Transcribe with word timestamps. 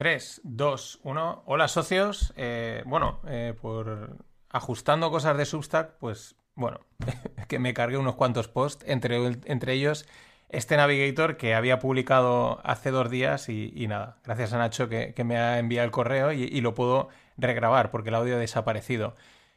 3, 0.00 0.40
2, 0.44 1.00
1. 1.02 1.42
Hola 1.44 1.68
socios. 1.68 2.32
Eh, 2.34 2.82
bueno, 2.86 3.20
eh, 3.26 3.54
por 3.60 4.16
ajustando 4.48 5.10
cosas 5.10 5.36
de 5.36 5.44
Substack, 5.44 5.98
pues 5.98 6.36
bueno, 6.54 6.80
que 7.48 7.58
me 7.58 7.74
cargué 7.74 7.98
unos 7.98 8.14
cuantos 8.14 8.48
posts, 8.48 8.82
entre, 8.88 9.18
entre 9.44 9.74
ellos 9.74 10.08
este 10.48 10.78
Navigator 10.78 11.36
que 11.36 11.54
había 11.54 11.78
publicado 11.80 12.62
hace 12.64 12.90
dos 12.90 13.10
días 13.10 13.50
y, 13.50 13.86
nada, 13.88 14.16
gracias 14.24 14.54
a 14.54 14.58
Nacho 14.58 14.88
que, 14.88 15.12
me 15.22 15.36
ha 15.36 15.58
enviado 15.58 15.84
el 15.84 15.90
correo 15.90 16.32
y, 16.32 16.62
lo 16.62 16.74
puedo 16.74 17.10
regrabar 17.36 17.90
porque 17.90 18.08
el 18.08 18.14
audio 18.14 18.36
ha 18.36 18.38
desaparecido. 18.38 19.16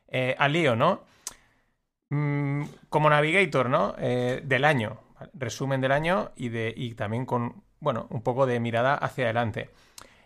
Eh, 0.09 0.35
al 0.37 0.51
lío, 0.51 0.75
¿no? 0.75 1.05
Mm, 2.09 2.65
como 2.89 3.09
Navigator, 3.09 3.69
¿no? 3.69 3.95
Eh, 3.97 4.41
del 4.43 4.65
año, 4.65 4.99
resumen 5.33 5.79
del 5.79 5.93
año 5.93 6.31
y, 6.35 6.49
de, 6.49 6.73
y 6.75 6.95
también 6.95 7.25
con, 7.25 7.63
bueno, 7.79 8.07
un 8.09 8.21
poco 8.21 8.45
de 8.45 8.59
mirada 8.59 8.95
hacia 8.95 9.23
adelante. 9.23 9.69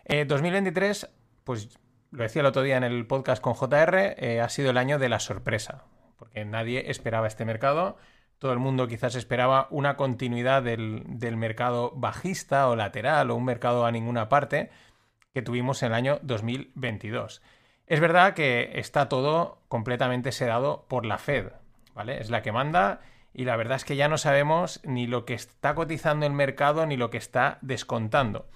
2023, 0.08 1.04
eh, 1.04 1.08
pues 1.44 1.78
lo 2.10 2.22
decía 2.22 2.40
el 2.40 2.46
otro 2.46 2.62
día 2.62 2.76
en 2.76 2.84
el 2.84 3.06
podcast 3.06 3.42
con 3.42 3.54
JR, 3.54 4.40
ha 4.42 4.48
sido 4.48 4.70
el 4.70 4.78
año 4.78 4.98
de 4.98 5.08
la 5.08 5.20
sorpresa, 5.20 5.84
porque 6.18 6.44
nadie 6.44 6.90
esperaba 6.90 7.26
este 7.26 7.44
mercado 7.44 7.96
todo 8.38 8.52
el 8.52 8.58
mundo 8.58 8.86
quizás 8.86 9.14
esperaba 9.16 9.66
una 9.70 9.96
continuidad 9.96 10.62
del, 10.62 11.36
mercado 11.36 11.92
bajista 11.96 12.68
o 12.68 12.76
lateral 12.76 13.30
o 13.30 13.36
un 13.36 13.44
mercado 13.44 13.84
a 13.84 13.92
ninguna 13.92 14.28
parte 14.28 14.70
que 15.34 15.42
tuvimos 15.42 15.82
en 15.82 15.88
el 15.88 15.94
año 15.94 16.20
2022. 16.22 17.42
Es 17.86 18.00
verdad 18.00 18.34
que 18.34 18.72
está 18.74 19.08
todo 19.08 19.62
completamente 19.68 20.30
sedado 20.30 20.86
por 20.88 21.04
la 21.04 21.18
Fed, 21.18 21.48
¿vale? 21.94 22.20
Es 22.20 22.30
la 22.30 22.42
que 22.42 22.52
manda 22.52 23.00
y 23.34 23.44
la 23.44 23.56
verdad 23.56 23.76
es 23.76 23.84
que 23.84 23.96
ya 23.96 24.08
no 24.08 24.18
sabemos 24.18 24.80
ni 24.84 25.06
lo 25.06 25.24
que 25.24 25.34
está 25.34 25.74
cotizando 25.74 26.24
el 26.24 26.32
mercado 26.32 26.86
ni 26.86 26.96
lo 26.96 27.10
que 27.10 27.18
está 27.18 27.58
descontando. 27.60 28.48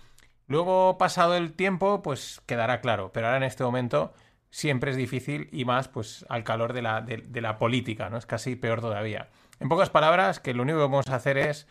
Luego, 0.46 0.98
pasado 0.98 1.36
el 1.36 1.52
tiempo, 1.52 2.02
pues 2.02 2.42
quedará 2.46 2.80
claro, 2.80 3.12
pero 3.12 3.26
ahora 3.26 3.38
en 3.38 3.44
este 3.44 3.64
momento 3.64 4.12
siempre 4.50 4.90
es 4.90 4.96
difícil 4.96 5.48
y 5.50 5.64
más 5.64 5.88
pues 5.88 6.26
al 6.28 6.44
calor 6.44 6.72
de 6.74 6.82
la, 6.82 7.58
política, 7.58 8.10
¿no? 8.10 8.18
Es 8.18 8.26
casi 8.26 8.54
peor 8.54 8.80
todavía. 8.80 9.30
En 9.58 9.68
pocas 9.68 9.90
palabras, 9.90 10.40
que 10.40 10.54
lo 10.54 10.62
único 10.62 10.78
que 10.78 10.84
vamos 10.84 11.08
a 11.08 11.16
hacer 11.16 11.38
es 11.38 11.66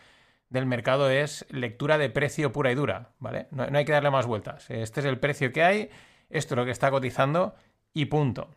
del 0.49 0.65
mercado 0.65 1.09
es 1.09 1.45
lectura 1.49 1.97
de 1.97 2.09
precio 2.09 2.51
pura 2.51 2.71
y 2.71 2.75
dura, 2.75 3.11
¿vale? 3.19 3.47
No, 3.51 3.63
hay 3.63 3.85
que 3.85 3.91
darle 3.91 4.09
más 4.09 4.25
vueltas. 4.25 4.69
Este 4.69 4.99
es 4.99 5.05
el 5.05 5.19
precio 5.19 5.51
que 5.53 5.63
hay, 5.63 5.89
esto 6.29 6.55
es 6.55 6.57
lo 6.57 6.65
que 6.65 6.71
está 6.71 6.91
cotizando 6.91 7.55
y 7.93 8.05
punto. 8.05 8.49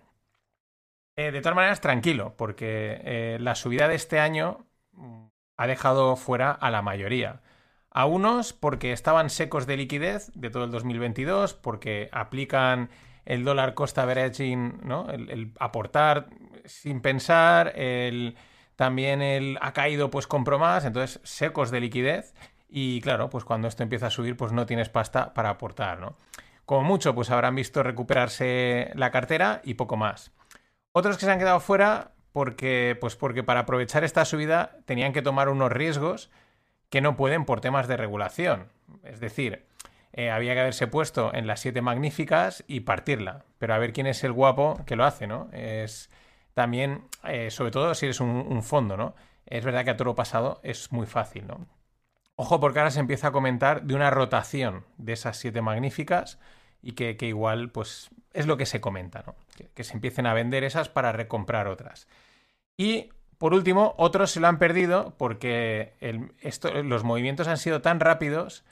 Eh, 1.17 1.31
de 1.31 1.41
todas 1.41 1.55
maneras, 1.55 1.81
tranquilo, 1.81 2.35
porque 2.37 3.01
eh, 3.05 3.39
la 3.41 3.55
subida 3.55 3.89
de 3.89 3.95
este 3.95 4.19
año 4.19 4.67
ha 5.57 5.67
dejado 5.67 6.17
fuera 6.17 6.51
a 6.51 6.71
la 6.71 6.83
mayoría. 6.83 7.43
A 7.95 8.05
unos 8.05 8.53
porque 8.53 8.93
estaban 8.93 9.31
secos 9.31 9.67
de 9.67 9.79
liquidez 9.79 10.31
de 10.35 10.51
todo 10.51 10.65
el 10.65 10.71
2022, 10.71 11.55
porque 11.55 12.11
aplican 12.13 12.91
el 13.25 13.45
dólar 13.45 13.73
cost 13.73 13.97
averaging, 13.97 14.81
¿no? 14.83 15.09
el 15.09 15.53
aportar 15.59 16.29
sin 16.67 17.01
pensar, 17.01 17.73
el 17.77 18.37
también 18.77 19.23
el, 19.23 19.59
ha 19.61 19.73
caído 19.73 20.11
pues 20.11 20.27
compro 20.27 20.59
más, 20.59 20.85
entonces 20.85 21.21
secos 21.23 21.71
de 21.71 21.81
liquidez 21.81 22.35
y 22.69 23.01
claro, 23.01 23.31
pues 23.31 23.45
cuando 23.45 23.69
esto 23.69 23.83
empieza 23.83 24.09
a 24.09 24.11
subir 24.11 24.37
pues 24.37 24.53
no 24.53 24.67
tienes 24.67 24.89
pasta 24.89 25.33
para 25.35 25.51
aportar, 25.51 26.01
¿no? 26.01 26.17
Como 26.65 26.83
mucho 26.83 27.15
pues 27.15 27.31
habrán 27.31 27.55
visto 27.55 27.83
recuperarse 27.83 28.91
la 28.95 29.11
cartera 29.11 29.61
y 29.65 29.75
poco 29.75 29.97
más. 29.97 30.33
Otros 30.93 31.19
que 31.19 31.27
se 31.27 31.31
han 31.31 31.39
quedado 31.39 31.61
fuera 31.61 32.13
porque 32.33 32.97
pues 33.01 33.17
porque 33.17 33.45
para 33.45 33.61
aprovechar 33.61 34.03
esta 34.03 34.25
subida 34.25 34.79
tenían 34.87 35.13
que 35.13 35.23
tomar 35.23 35.49
unos 35.49 35.71
riesgos 35.71 36.31
que 36.95 37.01
no 37.01 37.17
pueden 37.17 37.45
por 37.45 37.61
temas 37.61 37.89
de 37.89 37.97
regulación. 37.97 38.69
Es 39.03 39.19
decir, 39.19 39.65
eh, 40.13 40.31
había 40.31 40.55
que 40.55 40.61
haberse 40.61 40.87
puesto 40.87 41.35
en 41.35 41.49
las 41.49 41.59
siete 41.59 41.83
magníficas 41.83 42.63
y 42.69 42.81
partirla. 42.83 43.47
Pero 43.59 43.75
a 43.75 43.79
ver 43.79 43.93
quién 43.93 44.07
es 44.07 44.23
el 44.23 44.31
guapo 44.31 44.81
que 44.87 44.95
lo 44.95 45.05
hace, 45.05 45.27
¿no? 45.27 45.49
Es 45.51 46.09
también, 46.53 47.03
eh, 47.25 47.51
sobre 47.51 47.73
todo 47.73 47.97
si 47.97 48.07
eres 48.07 48.21
un, 48.21 48.63
fondo, 48.63 48.97
¿no? 48.97 49.17
Es 49.45 49.65
verdad 49.65 49.83
que 49.83 49.91
a 49.91 49.97
todo 49.97 50.15
pasado 50.15 50.61
es 50.63 50.93
muy 50.93 51.05
fácil, 51.09 51.49
¿no? 51.49 51.67
Ojo 52.37 52.61
porque 52.61 52.79
ahora 52.79 52.93
se 52.93 53.01
empieza 53.01 53.27
a 53.27 53.33
comentar 53.33 53.83
de 53.83 53.97
una 53.97 54.11
rotación 54.11 54.85
de 54.97 55.15
esas 55.15 55.37
siete 55.37 55.63
magníficas 55.63 56.39
y 56.81 56.93
que, 56.93 57.17
igual, 57.27 57.73
pues, 57.73 58.11
es 58.33 58.47
lo 58.47 58.57
que 58.57 58.67
se 58.67 58.81
comenta, 58.81 59.25
¿no? 59.27 59.35
Que, 59.75 59.83
se 59.83 59.95
empiecen 59.95 60.27
a 60.27 60.35
vender 60.35 60.63
esas 60.63 60.89
para 60.89 61.11
recomprar 61.11 61.67
otras. 61.67 62.07
Y, 62.77 63.11
por 63.39 63.55
último, 63.55 63.95
otros 63.99 64.31
se 64.31 64.41
lo 64.41 64.49
han 64.49 64.59
perdido 64.59 65.15
porque 65.19 65.95
los 66.85 67.05
movimientos 67.05 67.49
han 67.49 67.59
sido 67.59 67.81
tan 67.83 68.01
rápidos 68.01 68.65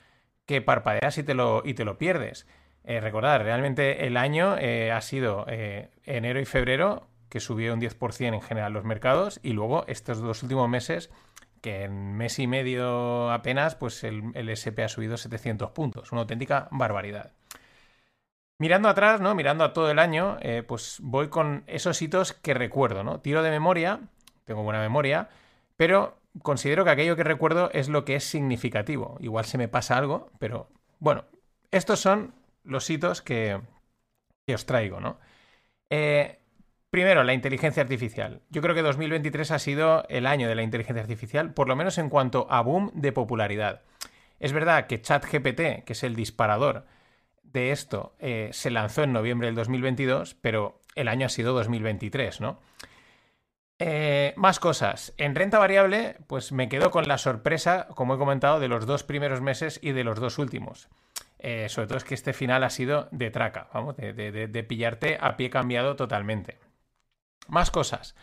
que 0.45 0.61
parpadeas 0.61 1.17
y 1.17 1.23
te 1.23 1.33
lo, 1.33 1.61
y 1.65 1.73
te 1.73 1.85
lo 1.85 1.97
pierdes. 1.97 2.47
Eh, 2.83 2.99
recordad, 2.99 3.41
realmente 3.41 4.05
el 4.07 4.17
año 4.17 4.57
eh, 4.57 4.91
ha 4.91 5.01
sido 5.01 5.45
enero 5.47 6.39
y 6.39 6.45
febrero 6.45 7.07
que 7.29 7.39
subió 7.39 7.73
un 7.73 7.81
10% 7.81 8.33
en 8.33 8.41
general 8.41 8.73
los 8.73 8.83
mercados 8.83 9.39
y 9.41 9.53
luego 9.53 9.85
estos 9.87 10.19
dos 10.19 10.43
últimos 10.43 10.69
meses 10.69 11.09
que 11.63 11.83
en 11.85 12.17
mes 12.17 12.37
y 12.39 12.45
medio 12.45 13.31
apenas 13.31 13.75
pues 13.75 14.03
el, 14.03 14.49
SP 14.51 14.83
ha 14.83 14.89
subido 14.89 15.15
700 15.15 15.71
puntos, 15.71 16.11
una 16.11 16.21
auténtica 16.21 16.67
barbaridad. 16.71 17.31
Mirando 18.59 18.89
atrás, 18.89 19.21
¿no? 19.21 19.33
Mirando 19.33 19.63
a 19.63 19.73
todo 19.73 19.89
el 19.89 19.97
año, 19.97 20.37
eh, 20.41 20.61
pues 20.61 20.97
voy 21.01 21.29
con 21.29 21.63
esos 21.65 22.01
hitos 22.01 22.33
que 22.33 22.53
recuerdo, 22.53 23.03
¿no? 23.03 23.21
Tiro 23.21 23.41
de 23.41 23.49
memoria, 23.49 24.01
tengo 24.45 24.63
buena 24.63 24.79
memoria, 24.79 25.29
pero 25.77 26.17
considero 26.41 26.83
que 26.83 26.91
aquello 26.91 27.15
que 27.15 27.23
recuerdo 27.23 27.69
es 27.73 27.89
lo 27.89 28.05
que 28.05 28.15
es 28.15 28.23
significativo. 28.23 29.17
Igual 29.19 29.45
se 29.45 29.57
me 29.57 29.67
pasa 29.67 29.97
algo, 29.97 30.31
pero 30.39 30.69
bueno, 30.99 31.25
estos 31.71 31.99
son 31.99 32.33
los 32.63 32.89
hitos 32.89 33.21
que, 33.21 33.59
os 34.47 34.65
traigo, 34.65 34.99
¿no? 34.99 35.19
Eh, 35.89 36.39
Primero, 36.93 37.23
la 37.23 37.33
inteligencia 37.33 37.81
artificial. 37.81 38.43
Yo 38.51 38.61
creo 38.61 38.75
que 38.75 38.83
2023 38.83 39.49
ha 39.49 39.57
sido 39.57 40.05
el 40.09 40.27
año 40.27 40.47
de 40.47 40.53
la 40.53 40.61
inteligencia 40.61 41.01
artificial, 41.01 41.51
por 41.51 41.67
lo 41.67 41.75
menos 41.75 41.97
en 41.97 42.07
cuanto 42.07 42.45
a 42.51 42.61
boom 42.61 42.91
de 42.93 43.11
popularidad. 43.11 43.81
Es 44.39 44.53
verdad 44.53 44.85
que 44.85 45.01
ChatGPT, 45.01 45.85
que 45.85 45.93
es 45.93 46.03
el 46.03 46.15
disparador 46.15 46.85
de 47.41 47.71
esto, 47.71 48.13
eh, 48.19 48.49
se 48.53 48.69
lanzó 48.69 49.01
en 49.01 49.11
noviembre 49.11 49.47
del 49.47 49.55
2022, 49.55 50.35
pero 50.35 50.81
el 50.93 51.07
año 51.07 51.25
ha 51.25 51.29
sido 51.29 51.53
2023, 51.53 52.41
¿no? 52.41 52.59
Eh, 53.85 54.33
más 54.37 54.61
cosas. 54.61 55.13
En 55.17 55.35
renta 55.35 55.59
variable, 55.59 56.15
pues 56.27 56.53
me 56.53 56.69
quedo 56.69 56.89
con 56.89 57.05
la 57.05 57.17
sorpresa, 57.17 57.87
como 57.95 58.15
he 58.15 58.17
comentado, 58.17 58.61
de 58.61 58.69
los 58.69 58.85
dos 58.85 59.03
primeros 59.03 59.41
meses 59.41 59.77
y 59.81 59.91
de 59.91 60.05
los 60.05 60.21
dos 60.21 60.37
últimos. 60.39 60.87
Eh, 61.39 61.67
sobre 61.67 61.87
todo 61.87 61.97
es 61.97 62.05
que 62.05 62.13
este 62.13 62.31
final 62.31 62.63
ha 62.63 62.69
sido 62.69 63.09
de 63.11 63.29
traca, 63.29 63.67
vamos, 63.73 63.97
de 63.97 64.65
pillarte 64.65 65.17
a 65.19 65.35
pie 65.35 65.49
cambiado 65.49 65.97
totalmente. 65.97 66.59
Más 67.49 67.71
cosas. 67.71 68.15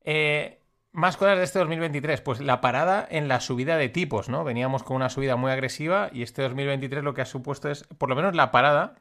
Eh, 0.00 0.58
más 0.90 1.16
cosas 1.16 1.38
de 1.38 1.44
este 1.44 1.60
2023. 1.60 2.20
Pues 2.20 2.40
la 2.40 2.60
parada 2.60 3.06
en 3.08 3.28
la 3.28 3.38
subida 3.38 3.76
de 3.76 3.88
tipos, 3.88 4.28
¿no? 4.28 4.42
Veníamos 4.42 4.82
con 4.82 4.96
una 4.96 5.10
subida 5.10 5.36
muy 5.36 5.52
agresiva 5.52 6.10
y 6.12 6.22
este 6.22 6.42
2023 6.42 7.04
lo 7.04 7.14
que 7.14 7.22
ha 7.22 7.26
supuesto 7.26 7.70
es, 7.70 7.84
por 7.98 8.08
lo 8.08 8.16
menos 8.16 8.34
la 8.34 8.50
parada, 8.50 8.96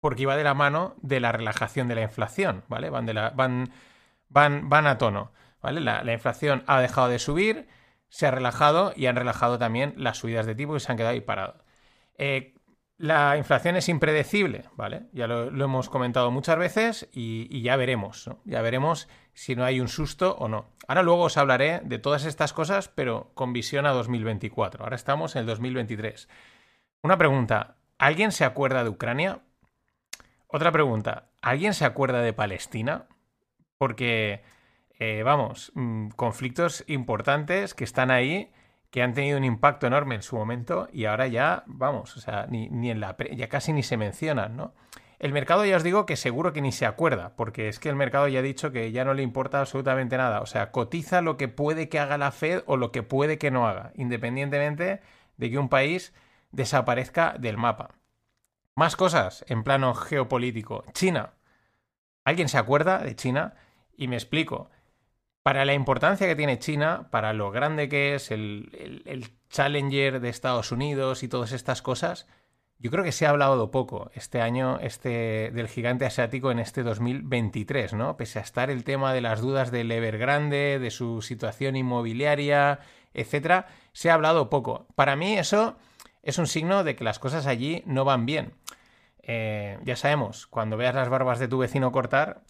porque 0.00 0.22
iba 0.22 0.36
de 0.36 0.42
la 0.44 0.54
mano 0.54 0.96
de 1.02 1.20
la 1.20 1.30
relajación 1.30 1.86
de 1.86 1.94
la 1.94 2.02
inflación, 2.02 2.64
¿vale? 2.66 2.90
Van, 2.90 3.06
de 3.06 3.14
la, 3.14 3.30
van, 3.30 3.70
van, 4.30 4.70
van 4.70 4.86
a 4.86 4.96
tono, 4.96 5.32
¿vale? 5.60 5.80
La, 5.80 6.12
inflación 6.12 6.64
ha 6.66 6.80
dejado 6.80 7.08
de 7.08 7.18
subir, 7.18 7.68
se 8.08 8.26
ha 8.26 8.30
relajado 8.30 8.94
y 8.96 9.06
han 9.06 9.16
relajado 9.16 9.58
también 9.58 9.92
las 9.96 10.18
subidas 10.18 10.46
de 10.46 10.54
tipos 10.54 10.82
y 10.82 10.86
se 10.86 10.90
han 10.90 10.96
quedado 10.96 11.12
ahí 11.12 11.20
parados. 11.20 11.62
Eh, 12.16 12.54
la 12.96 13.36
inflación 13.38 13.76
es 13.76 13.88
impredecible, 13.88 14.64
¿vale? 14.76 15.04
Ya 15.12 15.26
lo, 15.26 15.48
hemos 15.48 15.88
comentado 15.88 16.30
muchas 16.30 16.58
veces 16.58 17.08
y, 17.12 17.62
ya 17.62 17.76
veremos. 17.76 18.30
Ya 18.44 18.60
veremos 18.60 19.08
si 19.32 19.56
no 19.56 19.64
hay 19.64 19.80
un 19.80 19.88
susto 19.88 20.36
o 20.36 20.48
no. 20.48 20.66
Ahora 20.86 21.02
luego 21.02 21.22
os 21.22 21.38
hablaré 21.38 21.80
de 21.82 21.98
todas 21.98 22.26
estas 22.26 22.52
cosas, 22.52 22.88
pero 22.88 23.30
con 23.34 23.54
visión 23.54 23.86
a 23.86 23.92
2024. 23.92 24.84
Ahora 24.84 24.96
estamos 24.96 25.34
en 25.34 25.40
el 25.40 25.46
2023. 25.46 26.28
Una 27.02 27.16
pregunta, 27.16 27.76
¿alguien 27.96 28.32
se 28.32 28.44
acuerda 28.44 28.84
de 28.84 28.90
Ucrania? 28.90 29.40
Otra 30.46 30.70
pregunta, 30.70 31.30
¿alguien 31.40 31.72
se 31.72 31.86
acuerda 31.86 32.20
de 32.20 32.34
Palestina? 32.34 33.06
Porque, 33.80 34.42
eh, 34.98 35.22
vamos, 35.24 35.72
mm, 35.74 36.08
conflictos 36.10 36.84
importantes 36.86 37.72
que 37.72 37.84
están 37.84 38.10
ahí 38.10 38.52
que 38.90 39.02
han 39.02 39.14
tenido 39.14 39.38
un 39.38 39.44
impacto 39.44 39.86
enorme 39.86 40.16
en 40.16 40.22
su 40.22 40.36
momento 40.36 40.86
y 40.92 41.06
ahora 41.06 41.28
ya, 41.28 41.64
vamos, 41.66 42.14
o 42.14 42.20
sea, 42.20 42.46
ni, 42.50 42.66
en 42.90 43.00
la 43.00 43.16
ya 43.32 43.48
casi 43.48 43.72
ni 43.72 43.82
se 43.82 43.96
mencionan, 43.96 44.54
¿no? 44.54 44.74
El 45.18 45.32
mercado 45.32 45.64
ya 45.64 45.78
os 45.78 45.82
digo 45.82 46.04
que 46.04 46.16
seguro 46.16 46.52
que 46.52 46.60
ni 46.60 46.72
se 46.72 46.84
acuerda, 46.84 47.34
porque 47.36 47.68
es 47.68 47.78
que 47.78 47.88
el 47.88 47.96
mercado 47.96 48.28
ya 48.28 48.40
ha 48.40 48.42
dicho 48.42 48.70
que 48.70 48.92
ya 48.92 49.06
no 49.06 49.14
le 49.14 49.22
importa 49.22 49.60
absolutamente 49.60 50.18
nada. 50.18 50.42
O 50.42 50.46
sea, 50.46 50.72
cotiza 50.72 51.22
lo 51.22 51.38
que 51.38 51.48
puede 51.48 51.88
que 51.88 51.98
haga 51.98 52.18
la 52.18 52.32
Fed 52.32 52.62
o 52.66 52.76
lo 52.76 52.92
que 52.92 53.02
puede 53.02 53.38
que 53.38 53.50
no 53.50 53.66
haga, 53.66 53.92
independientemente 53.94 55.00
de 55.38 55.50
que 55.50 55.58
un 55.58 55.70
país 55.70 56.12
desaparezca 56.52 57.34
del 57.38 57.56
mapa. 57.56 57.94
Más 58.76 58.96
cosas 58.96 59.42
en 59.48 59.62
plano 59.62 59.94
geopolítico. 59.94 60.84
China. 60.92 61.32
¿Alguien 62.24 62.48
se 62.50 62.58
acuerda 62.58 62.98
de 62.98 63.16
China? 63.16 63.54
Y 64.00 64.08
me 64.08 64.16
explico 64.16 64.70
para 65.42 65.66
la 65.66 65.74
importancia 65.74 66.26
que 66.26 66.34
tiene 66.34 66.58
China, 66.58 67.08
para 67.10 67.34
lo 67.34 67.50
grande 67.50 67.90
que 67.90 68.14
es 68.14 68.30
el, 68.30 69.30
challenger 69.50 70.20
de 70.20 70.30
Estados 70.30 70.72
Unidos 70.72 71.22
y 71.22 71.28
todas 71.28 71.52
estas 71.52 71.82
cosas, 71.82 72.26
yo 72.78 72.90
creo 72.90 73.04
que 73.04 73.12
se 73.12 73.26
ha 73.26 73.28
hablado 73.30 73.70
poco 73.70 74.10
este 74.14 74.40
año 74.40 74.78
este, 74.80 75.50
del 75.52 75.68
gigante 75.68 76.06
asiático 76.06 76.50
en 76.50 76.60
este 76.60 76.82
2023, 76.82 77.92
¿no? 77.92 78.16
Pese 78.16 78.38
a 78.38 78.42
estar 78.42 78.70
el 78.70 78.84
tema 78.84 79.12
de 79.12 79.20
las 79.20 79.42
dudas 79.42 79.70
del 79.70 79.92
Evergrande, 79.92 80.78
de 80.78 80.90
su 80.90 81.20
situación 81.20 81.76
inmobiliaria, 81.76 82.78
etcétera, 83.12 83.66
se 83.92 84.08
ha 84.08 84.14
hablado 84.14 84.48
poco. 84.48 84.86
Para 84.94 85.14
mí 85.14 85.36
eso 85.36 85.76
es 86.22 86.38
un 86.38 86.46
signo 86.46 86.84
de 86.84 86.96
que 86.96 87.04
las 87.04 87.18
cosas 87.18 87.46
allí 87.46 87.82
no 87.84 88.06
van 88.06 88.24
bien. 88.24 88.54
Eh, 89.20 89.78
ya 89.84 89.96
sabemos, 89.96 90.46
cuando 90.46 90.78
veas 90.78 90.94
las 90.94 91.10
barbas 91.10 91.38
de 91.38 91.48
tu 91.48 91.58
vecino 91.58 91.92
cortar, 91.92 92.44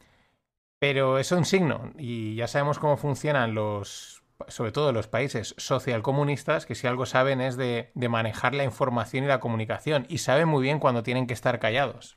pero 0.81 1.19
es 1.19 1.31
un 1.31 1.45
signo 1.45 1.93
y 1.97 2.35
ya 2.35 2.49
sabemos 2.49 2.81
cómo 2.81 2.97
funcionan 2.97 3.55
los 3.55 4.21
sobre 4.49 4.73
todo 4.73 4.93
los 4.93 5.07
países 5.07 5.55
socialcomunistas, 5.59 6.67
que 6.67 6.75
si 6.75 6.87
algo 6.87 7.07
saben 7.07 7.41
es 7.41 7.57
de, 7.59 7.93
manejar 7.95 8.55
la 8.55 8.65
información 8.65 9.25
y 9.25 9.29
la 9.29 9.39
comunicación, 9.39 10.07
y 10.09 10.19
saben 10.19 10.49
muy 10.49 10.63
bien 10.63 10.79
cuando 10.79 11.03
tienen 11.03 11.27
que 11.27 11.35
estar 11.35 11.59
callados. 11.59 12.17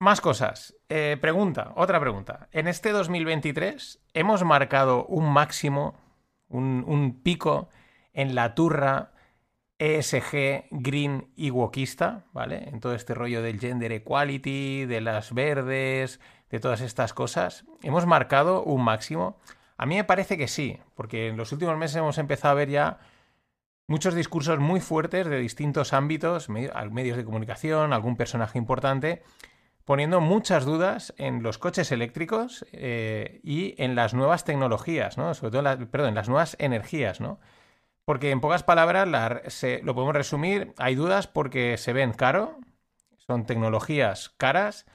Más 0.00 0.20
cosas. 0.20 0.76
Eh, 0.88 1.16
pregunta, 1.20 1.72
otra 1.76 2.00
pregunta. 2.00 2.48
En 2.50 2.66
este 2.66 2.90
2023 2.90 4.02
hemos 4.12 4.42
marcado 4.44 5.06
un 5.06 5.32
máximo, 5.32 5.94
un, 6.48 6.84
un 6.86 7.22
pico 7.22 7.68
en 8.12 8.34
la 8.34 8.54
turra 8.54 9.12
ESG, 9.78 10.66
green 10.70 11.32
y 11.36 11.50
wokista, 11.50 12.26
¿vale? 12.32 12.68
En 12.68 12.80
todo 12.80 12.94
este 12.94 13.14
rollo 13.14 13.40
del 13.40 13.60
gender 13.60 13.92
equality, 13.92 14.84
de 14.84 15.00
las 15.00 15.32
verdes, 15.32 16.20
de 16.54 16.60
todas 16.60 16.82
estas 16.82 17.12
cosas. 17.12 17.64
Hemos 17.82 18.06
marcado 18.06 18.62
un 18.62 18.84
máximo. 18.84 19.40
A 19.76 19.86
mí 19.86 19.96
me 19.96 20.04
parece 20.04 20.38
que 20.38 20.46
sí, 20.46 20.78
porque 20.94 21.26
en 21.26 21.36
los 21.36 21.50
últimos 21.50 21.76
meses 21.76 21.96
hemos 21.96 22.16
empezado 22.18 22.52
a 22.52 22.54
ver 22.54 22.70
ya 22.70 23.00
muchos 23.88 24.14
discursos 24.14 24.60
muy 24.60 24.78
fuertes 24.78 25.26
de 25.26 25.40
distintos 25.40 25.92
ámbitos, 25.92 26.48
medios 26.48 27.16
de 27.16 27.24
comunicación, 27.24 27.92
algún 27.92 28.16
personaje 28.16 28.56
importante, 28.56 29.24
poniendo 29.84 30.20
muchas 30.20 30.64
dudas 30.64 31.12
en 31.18 31.42
los 31.42 31.58
coches 31.58 31.90
eléctricos 31.90 32.64
eh, 32.70 33.40
y 33.42 33.74
en 33.82 33.96
las 33.96 34.14
nuevas 34.14 34.44
tecnologías, 34.44 35.18
¿no? 35.18 35.34
Sobre 35.34 35.50
todo, 35.50 35.90
perdón, 35.90 36.10
en 36.10 36.14
las 36.14 36.28
nuevas 36.28 36.56
energías, 36.60 37.20
¿no? 37.20 37.40
Porque 38.04 38.30
en 38.30 38.40
pocas 38.40 38.62
palabras 38.62 39.08
lo 39.82 39.94
podemos 39.96 40.14
resumir, 40.14 40.72
hay 40.78 40.94
dudas 40.94 41.26
porque 41.26 41.76
se 41.78 41.92
ven 41.92 42.12
caro, 42.12 42.60
son 43.16 43.44
tecnologías 43.44 44.28
caras, 44.36 44.86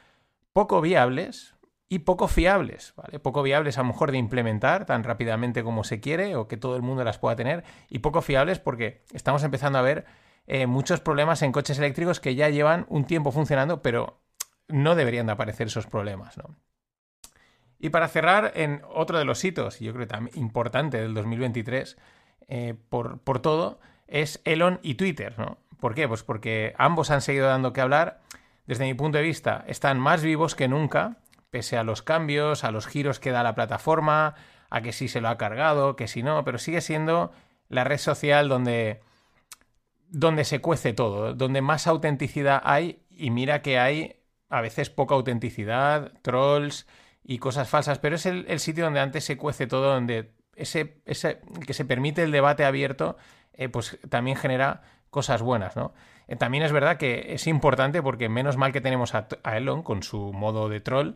poco 0.60 0.82
viables, 0.82 1.56
y 1.88 2.00
poco 2.00 2.28
fiables, 2.28 2.92
¿vale? 2.98 3.18
Poco 3.18 3.44
viables 3.44 3.78
a 3.78 3.82
lo 3.82 3.88
mejor 3.88 4.12
de 4.12 4.18
implementar 4.18 4.86
tan 4.86 5.06
rápidamente 5.06 5.64
como 5.64 5.86
se 5.86 6.02
quiere 6.02 6.36
o 6.36 6.50
que 6.50 6.58
todo 6.58 6.76
el 6.76 6.82
mundo 6.82 7.06
las 7.06 7.18
pueda 7.18 7.38
tener 7.38 7.64
y 7.88 8.00
poco 8.00 8.22
fiables 8.22 8.60
porque 8.60 9.02
estamos 9.14 9.42
empezando 9.44 9.80
a 9.80 9.84
ver 9.84 10.04
eh, 10.48 10.68
muchos 10.68 11.00
problemas 11.00 11.44
en 11.44 11.54
coches 11.54 11.78
eléctricos 11.80 12.20
que 12.20 12.36
ya 12.36 12.50
llevan 12.50 12.86
un 12.90 13.06
tiempo 13.06 13.32
funcionando 13.32 13.82
pero 13.82 14.20
no 14.68 14.96
deberían 14.96 15.28
de 15.28 15.32
aparecer 15.32 15.68
esos 15.68 15.88
problemas. 15.88 16.36
Y 17.80 17.90
para 17.90 18.10
cerrar, 18.10 18.52
en 18.56 18.82
otro 18.94 19.18
de 19.18 19.24
los 19.24 19.42
hitos, 19.46 19.80
yo 19.80 19.94
creo 19.94 20.06
que 20.06 20.14
también 20.14 20.38
importante 20.38 20.98
del 20.98 21.14
2023, 21.14 21.98
eh, 22.50 22.76
por, 22.90 23.20
por 23.22 23.40
todo, 23.40 23.80
es 24.08 24.42
Elon 24.44 24.82
y 24.84 24.96
Twitter, 24.96 25.40
¿no? 25.40 25.58
¿Por 25.80 25.96
qué? 25.96 26.08
Pues 26.08 26.24
porque 26.24 26.76
ambos 26.78 27.10
han 27.10 27.22
seguido 27.22 27.48
dando 27.48 27.72
que 27.72 27.82
hablar. 27.82 28.20
Desde 28.69 28.86
mi 28.86 28.94
punto 28.94 29.18
de 29.18 29.24
vista, 29.24 29.63
están 29.66 30.00
más 30.00 30.21
vivos 30.21 30.54
que 30.54 30.68
nunca 30.68 31.18
pese 31.50 31.75
a 31.75 31.83
los 31.83 32.04
cambios, 32.04 32.63
a 32.63 32.69
los 32.69 32.86
giros 32.86 33.19
que 33.19 33.31
da 33.31 33.42
la 33.42 33.56
plataforma, 33.56 34.36
a 34.69 34.81
que 34.81 34.94
sí 34.94 35.07
se 35.07 35.21
lo 35.21 35.30
ha 35.30 35.39
cargado, 35.39 35.95
que 35.95 36.07
si 36.07 36.21
no, 36.21 36.45
pero 36.45 36.60
sigue 36.60 36.80
siendo 36.80 37.31
la 37.68 37.83
red 37.83 37.98
social 37.98 38.48
donde, 38.48 39.01
donde 40.10 40.44
se 40.44 40.62
cuece 40.62 40.94
todo, 40.94 41.33
donde 41.33 41.63
más 41.63 41.88
autenticidad 41.88 42.62
hay 42.63 43.01
y 43.10 43.31
mira 43.31 43.63
que 43.63 43.80
hay 43.80 44.18
a 44.50 44.62
veces 44.62 44.92
poca 44.92 45.16
autenticidad, 45.16 46.13
trolls 46.21 46.86
y 47.24 47.39
cosas 47.39 47.68
falsas, 47.69 47.98
pero 47.98 48.18
es 48.18 48.27
el, 48.27 48.60
sitio 48.60 48.83
donde 48.83 49.00
antes 49.00 49.24
se 49.24 49.36
cuece 49.36 49.66
todo, 49.66 49.95
donde 49.95 50.36
ese, 50.56 51.01
ese 51.07 51.42
que 51.66 51.74
se 51.74 51.86
permite 51.86 52.21
el 52.21 52.31
debate 52.31 52.66
abierto, 52.66 53.18
eh, 53.54 53.68
pues 53.68 53.98
también 54.10 54.38
genera 54.38 54.83
cosas 55.10 55.42
buenas, 55.42 55.75
¿no? 55.75 55.92
Eh, 56.30 56.36
también 56.36 56.64
es 56.64 56.72
verdad 56.72 56.98
que 56.98 57.34
es 57.34 57.48
importante 57.48 58.02
porque 58.04 58.30
menos 58.30 58.56
mal 58.56 58.72
que 58.72 58.81
tenemos 58.81 59.16
a, 59.16 59.28
Elon 59.58 59.81
con 59.81 60.04
su 60.04 60.31
modo 60.31 60.70
de 60.70 60.80
troll, 60.80 61.16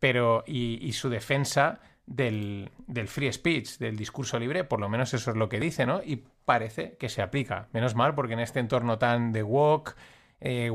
pero 0.00 0.42
y, 0.46 0.92
su 0.92 1.08
defensa 1.08 1.80
del, 2.06 2.70
free 3.06 3.32
speech, 3.32 3.78
del 3.78 3.96
discurso 3.96 4.38
libre, 4.38 4.64
por 4.64 4.80
lo 4.80 4.88
menos 4.88 5.14
eso 5.14 5.30
es 5.30 5.36
lo 5.36 5.48
que 5.48 5.60
dice, 5.60 5.86
¿no? 5.86 6.02
Y 6.02 6.24
parece 6.44 6.96
que 6.96 7.08
se 7.08 7.22
aplica. 7.22 7.68
Menos 7.72 7.94
mal, 7.94 8.14
porque 8.14 8.32
en 8.32 8.40
este 8.40 8.58
entorno 8.58 8.98
tan 8.98 9.32
de 9.32 9.44
woke, 9.44 9.94
eh, 10.40 10.72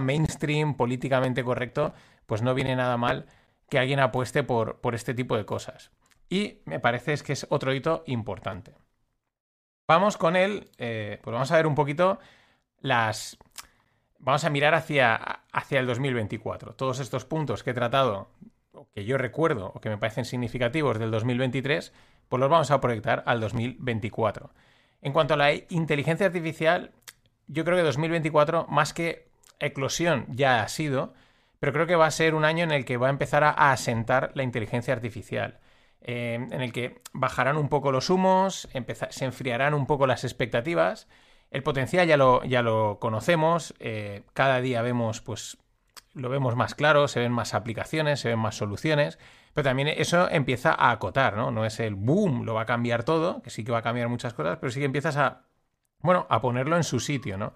mainstream, 0.00 0.76
políticamente 0.76 1.42
correcto, 1.42 1.94
pues 2.26 2.42
no 2.42 2.54
viene 2.54 2.76
nada 2.76 2.96
mal 2.96 3.26
que 3.68 3.78
alguien 3.80 4.00
apueste 4.00 4.44
por, 4.44 4.80
por 4.80 4.94
este 4.94 5.14
tipo 5.14 5.36
de 5.36 5.44
cosas. 5.44 5.90
Y 6.28 6.60
me 6.66 6.78
parece 6.78 7.16
que 7.18 7.32
es 7.32 7.46
otro 7.50 7.74
hito 7.74 8.04
importante. 8.06 8.74
Vamos 9.88 10.16
con 10.16 10.36
él, 10.36 10.70
eh, 10.78 11.18
pues 11.22 11.32
vamos 11.32 11.50
a 11.50 11.56
ver 11.56 11.66
un 11.66 11.74
poquito 11.74 12.18
las, 12.80 13.38
vamos 14.18 14.44
a 14.44 14.50
mirar 14.50 14.74
hacia, 14.74 15.14
hacia 15.52 15.80
el 15.80 15.86
2024. 15.86 16.74
Todos 16.74 17.00
estos 17.00 17.24
puntos 17.24 17.62
que 17.62 17.70
he 17.70 17.74
tratado, 17.74 18.28
que 18.94 19.04
yo 19.04 19.18
recuerdo, 19.18 19.72
o 19.74 19.80
que 19.80 19.88
me 19.88 19.98
parecen 19.98 20.24
significativos 20.24 20.98
del 20.98 21.10
2023, 21.10 21.92
pues 22.28 22.40
los 22.40 22.50
vamos 22.50 22.70
a 22.70 22.80
proyectar 22.80 23.22
al 23.26 23.40
2024. 23.40 24.50
En 25.02 25.12
cuanto 25.12 25.34
a 25.34 25.36
la 25.36 25.52
inteligencia 25.52 26.26
artificial, 26.26 26.92
yo 27.46 27.64
creo 27.64 27.76
que 27.76 27.82
2024, 27.82 28.66
más 28.68 28.92
que 28.92 29.28
eclosión, 29.58 30.26
ya 30.28 30.62
ha 30.62 30.68
sido, 30.68 31.14
pero 31.60 31.72
creo 31.72 31.86
que 31.86 31.96
va 31.96 32.06
a 32.06 32.10
ser 32.10 32.34
un 32.34 32.44
año 32.44 32.64
en 32.64 32.72
el 32.72 32.84
que 32.84 32.96
va 32.96 33.08
a 33.08 33.10
empezar 33.10 33.44
a 33.44 33.72
asentar 33.72 34.32
la 34.34 34.42
inteligencia 34.42 34.94
artificial. 34.94 35.58
Eh, 36.00 36.34
en 36.34 36.60
el 36.60 36.72
que 36.72 37.00
bajarán 37.12 37.56
un 37.56 37.68
poco 37.68 37.90
los 37.90 38.08
humos, 38.10 38.68
se 39.10 39.24
enfriarán 39.24 39.74
un 39.74 39.86
poco 39.86 40.06
las 40.06 40.24
expectativas 40.24 41.08
el 41.50 41.62
potencial 41.62 42.06
ya 42.06 42.16
lo, 42.16 42.44
ya 42.44 42.62
lo 42.62 42.98
conocemos, 43.00 43.74
eh, 43.78 44.22
cada 44.34 44.60
día 44.60 44.82
vemos, 44.82 45.20
pues, 45.20 45.58
lo 46.14 46.28
vemos 46.28 46.56
más 46.56 46.74
claro, 46.74 47.08
se 47.08 47.20
ven 47.20 47.32
más 47.32 47.54
aplicaciones, 47.54 48.20
se 48.20 48.28
ven 48.28 48.38
más 48.38 48.56
soluciones, 48.56 49.18
pero 49.54 49.64
también 49.64 49.88
eso 49.88 50.28
empieza 50.30 50.72
a 50.72 50.90
acotar, 50.90 51.36
¿no? 51.36 51.50
No 51.50 51.64
es 51.64 51.80
el 51.80 51.94
boom, 51.94 52.44
lo 52.44 52.54
va 52.54 52.62
a 52.62 52.66
cambiar 52.66 53.04
todo, 53.04 53.42
que 53.42 53.50
sí 53.50 53.64
que 53.64 53.72
va 53.72 53.78
a 53.78 53.82
cambiar 53.82 54.08
muchas 54.08 54.34
cosas, 54.34 54.58
pero 54.58 54.70
sí 54.70 54.80
que 54.80 54.86
empiezas 54.86 55.16
a, 55.16 55.46
bueno, 56.00 56.26
a 56.28 56.40
ponerlo 56.40 56.76
en 56.76 56.84
su 56.84 57.00
sitio, 57.00 57.38
¿no? 57.38 57.54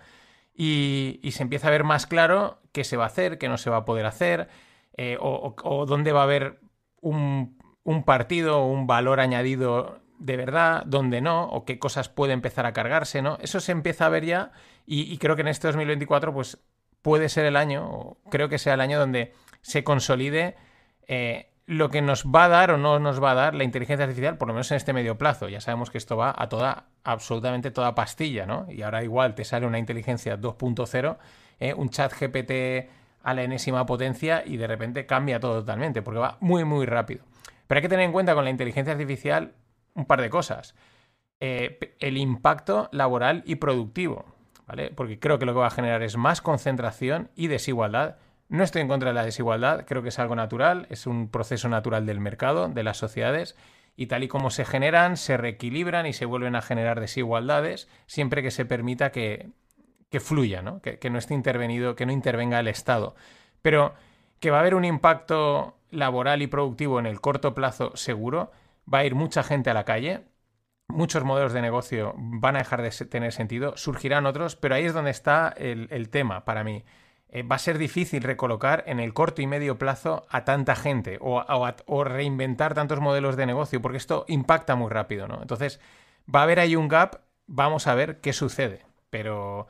Y, 0.54 1.20
se 1.32 1.42
empieza 1.42 1.68
a 1.68 1.70
ver 1.70 1.84
más 1.84 2.06
claro 2.06 2.60
qué 2.72 2.84
se 2.84 2.96
va 2.96 3.04
a 3.04 3.06
hacer, 3.08 3.38
qué 3.38 3.48
no 3.48 3.58
se 3.58 3.70
va 3.70 3.78
a 3.78 3.84
poder 3.84 4.06
hacer, 4.06 4.48
eh, 4.96 5.16
o, 5.20 5.86
dónde 5.86 6.12
va 6.12 6.20
a 6.20 6.24
haber 6.24 6.60
un, 7.00 7.58
un 7.84 8.04
partido, 8.04 8.64
un 8.66 8.86
valor 8.86 9.20
añadido 9.20 10.01
de 10.22 10.36
verdad, 10.36 10.84
dónde 10.86 11.20
no, 11.20 11.44
o 11.46 11.64
qué 11.64 11.80
cosas 11.80 12.08
puede 12.08 12.32
empezar 12.32 12.64
a 12.64 12.72
cargarse, 12.72 13.22
¿no? 13.22 13.38
Eso 13.40 13.58
se 13.58 13.72
empieza 13.72 14.06
a 14.06 14.08
ver 14.08 14.24
ya 14.24 14.52
y, 14.86 15.18
creo 15.18 15.34
que 15.34 15.42
en 15.42 15.48
este 15.48 15.66
2024 15.66 16.32
pues 16.32 16.58
puede 17.02 17.28
ser 17.28 17.44
el 17.44 17.56
año, 17.56 17.90
o 17.90 18.18
creo 18.30 18.48
que 18.48 18.58
sea 18.58 18.74
el 18.74 18.80
año 18.80 19.00
donde 19.00 19.32
se 19.62 19.82
consolide 19.82 20.54
eh, 21.08 21.50
lo 21.66 21.90
que 21.90 22.02
nos 22.02 22.24
va 22.26 22.44
a 22.44 22.48
dar 22.48 22.70
o 22.70 22.78
no 22.78 23.00
nos 23.00 23.20
va 23.22 23.32
a 23.32 23.34
dar 23.34 23.54
la 23.56 23.64
inteligencia 23.64 24.04
artificial, 24.04 24.38
por 24.38 24.46
lo 24.46 24.54
menos 24.54 24.70
en 24.70 24.76
este 24.76 24.92
medio 24.92 25.18
plazo. 25.18 25.48
Ya 25.48 25.60
sabemos 25.60 25.90
que 25.90 25.98
esto 25.98 26.16
va 26.16 26.32
a 26.36 26.48
toda, 26.48 26.84
absolutamente 27.02 27.72
toda 27.72 27.96
pastilla, 27.96 28.46
¿no? 28.46 28.66
Y 28.70 28.82
ahora 28.82 29.02
igual 29.02 29.34
te 29.34 29.44
sale 29.44 29.66
una 29.66 29.80
inteligencia 29.80 30.38
2.0, 30.38 31.16
eh, 31.58 31.74
un 31.74 31.90
chat 31.90 32.12
GPT 32.12 32.88
a 33.24 33.34
la 33.34 33.42
enésima 33.42 33.86
potencia 33.86 34.44
y 34.46 34.56
de 34.56 34.68
repente 34.68 35.04
cambia 35.04 35.40
todo 35.40 35.60
totalmente, 35.60 36.00
porque 36.02 36.20
va 36.20 36.36
muy, 36.38 36.64
muy 36.64 36.86
rápido. 36.86 37.24
Pero 37.66 37.78
hay 37.78 37.82
que 37.82 37.88
tener 37.88 38.04
en 38.04 38.12
cuenta 38.12 38.34
con 38.34 38.44
la 38.44 38.50
inteligencia 38.50 38.92
artificial 38.92 39.54
un 39.94 40.06
par 40.06 40.20
de 40.20 40.30
cosas. 40.30 40.74
Eh, 41.40 41.96
el 41.98 42.18
impacto 42.18 42.88
laboral 42.92 43.42
y 43.46 43.56
productivo, 43.56 44.24
¿vale? 44.66 44.90
Porque 44.90 45.18
creo 45.18 45.38
que 45.38 45.46
lo 45.46 45.54
que 45.54 45.60
va 45.60 45.66
a 45.66 45.70
generar 45.70 46.02
es 46.02 46.16
más 46.16 46.40
concentración 46.40 47.30
y 47.34 47.48
desigualdad. 47.48 48.16
No 48.48 48.62
estoy 48.62 48.82
en 48.82 48.88
contra 48.88 49.10
de 49.10 49.14
la 49.14 49.24
desigualdad, 49.24 49.84
creo 49.86 50.02
que 50.02 50.10
es 50.10 50.18
algo 50.18 50.36
natural, 50.36 50.86
es 50.90 51.06
un 51.06 51.28
proceso 51.28 51.68
natural 51.68 52.06
del 52.06 52.20
mercado, 52.20 52.68
de 52.68 52.82
las 52.82 52.96
sociedades, 52.96 53.56
y 53.96 54.06
tal 54.06 54.22
y 54.22 54.28
como 54.28 54.50
se 54.50 54.64
generan, 54.64 55.16
se 55.16 55.36
reequilibran 55.36 56.06
y 56.06 56.12
se 56.12 56.26
vuelven 56.26 56.54
a 56.54 56.62
generar 56.62 57.00
desigualdades, 57.00 57.88
siempre 58.06 58.42
que 58.42 58.50
se 58.50 58.64
permita 58.64 59.10
que, 59.10 59.50
fluya, 60.20 60.62
¿no? 60.62 60.80
Que, 60.80 60.98
que 60.98 61.10
no 61.10 61.18
esté 61.18 61.34
intervenido, 61.34 61.96
que 61.96 62.06
no 62.06 62.12
intervenga 62.12 62.60
el 62.60 62.68
Estado. 62.68 63.14
Pero 63.62 63.94
que 64.38 64.50
va 64.50 64.58
a 64.58 64.60
haber 64.60 64.74
un 64.74 64.84
impacto 64.84 65.76
laboral 65.90 66.42
y 66.42 66.46
productivo 66.46 66.98
en 66.98 67.06
el 67.06 67.20
corto 67.20 67.54
plazo 67.54 67.96
seguro, 67.96 68.52
va 68.92 68.98
a 68.98 69.04
ir 69.04 69.14
mucha 69.14 69.42
gente 69.42 69.70
a 69.70 69.74
la 69.74 69.84
calle, 69.84 70.24
muchos 70.88 71.24
modelos 71.24 71.52
de 71.52 71.62
negocio 71.62 72.14
van 72.16 72.56
a 72.56 72.60
dejar 72.60 72.82
de 72.82 72.90
tener 73.06 73.32
sentido, 73.32 73.76
surgirán 73.76 74.26
otros, 74.26 74.56
pero 74.56 74.74
ahí 74.74 74.84
es 74.84 74.94
donde 74.94 75.10
está 75.10 75.52
el, 75.56 76.08
tema 76.10 76.44
para 76.44 76.64
mí. 76.64 76.84
Eh, 77.28 77.42
va 77.42 77.56
a 77.56 77.58
ser 77.58 77.78
difícil 77.78 78.22
recolocar 78.22 78.84
en 78.86 79.00
el 79.00 79.14
corto 79.14 79.40
y 79.42 79.46
medio 79.46 79.78
plazo 79.78 80.26
a 80.28 80.44
tanta 80.44 80.76
gente 80.76 81.18
o, 81.20 82.04
reinventar 82.04 82.74
tantos 82.74 83.00
modelos 83.00 83.36
de 83.36 83.46
negocio, 83.46 83.80
porque 83.80 83.98
esto 83.98 84.24
impacta 84.28 84.76
muy 84.76 84.90
rápido, 84.90 85.26
¿no? 85.28 85.40
Entonces, 85.40 85.80
va 86.32 86.40
a 86.40 86.42
haber 86.44 86.60
ahí 86.60 86.76
un 86.76 86.88
gap, 86.88 87.22
vamos 87.46 87.86
a 87.86 87.94
ver 87.94 88.20
qué 88.20 88.32
sucede, 88.32 88.84
pero 89.10 89.68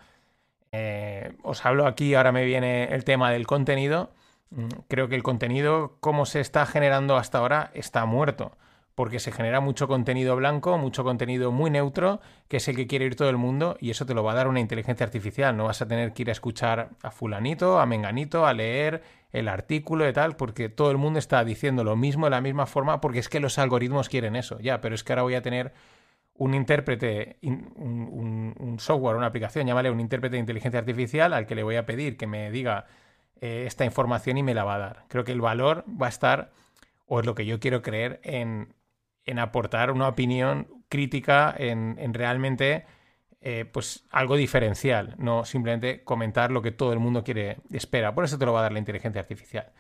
Eh, 0.73 1.37
os 1.42 1.64
hablo 1.66 1.87
aquí, 1.87 2.14
ahora 2.14 2.33
me 2.33 2.45
viene 2.45 2.85
el 2.95 3.04
tema 3.04 3.31
del 3.31 3.47
contenido. 3.47 4.11
Mm, 4.50 4.69
creo 4.88 5.09
que 5.09 5.14
el 5.16 5.23
contenido, 5.23 5.99
como 6.00 6.26
se 6.26 6.40
está 6.40 6.66
generando 6.66 7.16
hasta 7.16 7.38
ahora, 7.38 7.71
está 7.75 8.07
muerto 8.07 8.57
porque 8.94 9.20
se 9.20 9.32
genera 9.32 9.61
mucho 9.61 9.88
contenido 9.88 10.37
blanco, 10.37 10.76
mucho 10.76 11.04
contenido 11.04 11.50
muy 11.50 11.70
neutro, 11.70 12.20
que 12.49 12.58
es 12.58 12.68
el 12.68 12.76
que 12.76 12.87
quiere 12.87 13.06
ir 13.06 13.16
todo 13.16 13.30
el 13.30 13.38
mundo, 13.38 13.76
y 13.80 13.90
eso 13.90 14.04
te 14.04 14.14
lo 14.14 14.22
va 14.22 14.32
a 14.32 14.34
dar 14.34 14.49
una 14.49 14.61
inteligencia 14.61 15.04
artificial. 15.04 15.56
No 15.56 15.64
vas 15.64 15.80
a 15.80 15.88
tener 15.88 16.12
que 16.12 16.22
ir 16.22 16.28
a 16.28 16.32
escuchar 16.32 16.90
a 17.02 17.11
fulanito, 17.11 17.80
a 17.80 17.87
menganito, 17.87 18.46
a 18.46 18.52
leer 18.52 19.02
el 19.32 19.49
artículo 19.49 20.06
y 20.08 20.12
tal, 20.12 20.37
porque 20.37 20.68
todo 20.68 20.90
el 20.90 20.99
mundo 20.99 21.18
está 21.18 21.44
diciendo 21.44 21.84
lo 21.84 21.96
mismo 21.96 22.26
de 22.26 22.30
la 22.30 22.40
misma 22.40 22.66
forma, 22.66 23.00
porque 23.00 23.18
es 23.18 23.28
que 23.28 23.40
los 23.40 23.58
algoritmos 23.58 24.08
quieren 24.08 24.37
eso. 24.37 24.58
Ya, 24.61 24.80
pero 24.80 24.94
es 24.94 25.04
que 25.04 25.12
ahora 25.12 25.22
voy 25.22 25.34
a 25.34 25.42
tener 25.42 25.72
un 26.34 26.54
intérprete, 26.54 27.38
un, 27.42 28.76
software, 28.78 29.16
una 29.16 29.26
aplicación, 29.26 29.66
llámale 29.66 29.90
un 29.90 30.00
intérprete 30.00 30.37
de 30.37 30.40
inteligencia 30.40 30.80
artificial 30.80 31.32
al 31.32 31.46
que 31.46 31.54
le 31.54 31.62
voy 31.62 31.76
a 31.76 31.87
pedir 31.87 32.16
que 32.16 32.26
me 32.26 32.50
diga 32.50 32.87
eh, 33.40 33.64
esta 33.66 33.84
información 33.84 34.38
y 34.38 34.42
me 34.42 34.54
la 34.54 34.64
va 34.64 34.75
a 34.75 34.78
dar. 34.78 35.04
Creo 35.08 35.25
que 35.25 35.32
el 35.32 35.40
valor 35.40 35.84
va 35.88 36.06
a 36.06 36.08
estar, 36.08 36.50
o 37.06 37.20
es 37.20 37.26
lo 37.26 37.34
que 37.34 37.46
yo 37.46 37.61
quiero 37.61 37.82
creer, 37.82 38.20
en 38.25 38.75
en 39.24 39.38
aportar 39.38 39.90
una 39.90 40.08
opinión 40.08 40.68
crítica, 40.88 41.54
en, 41.56 42.14
realmente 42.14 42.84
eh, 43.40 43.64
pues 43.64 44.04
algo 44.10 44.36
diferencial, 44.36 45.14
no 45.18 45.44
simplemente 45.44 46.04
comentar 46.04 46.50
lo 46.50 46.62
que 46.62 46.70
todo 46.70 46.92
el 46.92 46.98
mundo 46.98 47.24
quiere, 47.24 47.58
espera. 47.72 48.14
Por 48.14 48.24
eso 48.24 48.38
te 48.38 48.46
lo 48.46 48.52
va 48.52 48.60
a 48.60 48.62
dar 48.64 48.72
la 48.72 48.78
inteligencia 48.78 49.20
artificial. 49.20 49.72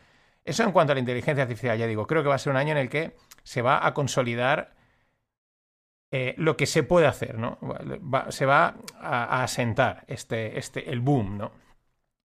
Eso 0.44 0.64
en 0.64 0.72
cuanto 0.72 0.92
a 0.92 0.94
la 0.94 1.00
inteligencia 1.00 1.42
artificial, 1.42 1.78
ya 1.78 1.86
digo, 1.86 2.06
creo 2.06 2.22
que 2.22 2.28
va 2.28 2.34
a 2.34 2.38
ser 2.38 2.50
un 2.50 2.56
año 2.56 2.72
en 2.72 2.78
el 2.78 2.88
que 2.88 3.16
se 3.44 3.62
va 3.62 3.86
a 3.86 3.94
consolidar 3.94 4.74
eh, 6.10 6.34
lo 6.36 6.56
que 6.56 6.66
se 6.66 6.82
puede 6.82 7.06
hacer, 7.06 7.38
¿no? 7.38 7.58
se 8.30 8.44
va 8.44 8.76
a, 9.00 9.24
a, 9.24 9.42
asentar 9.44 10.04
este, 10.08 10.58
este, 10.58 10.90
el 10.90 11.00
boom, 11.00 11.38
¿no? 11.38 11.52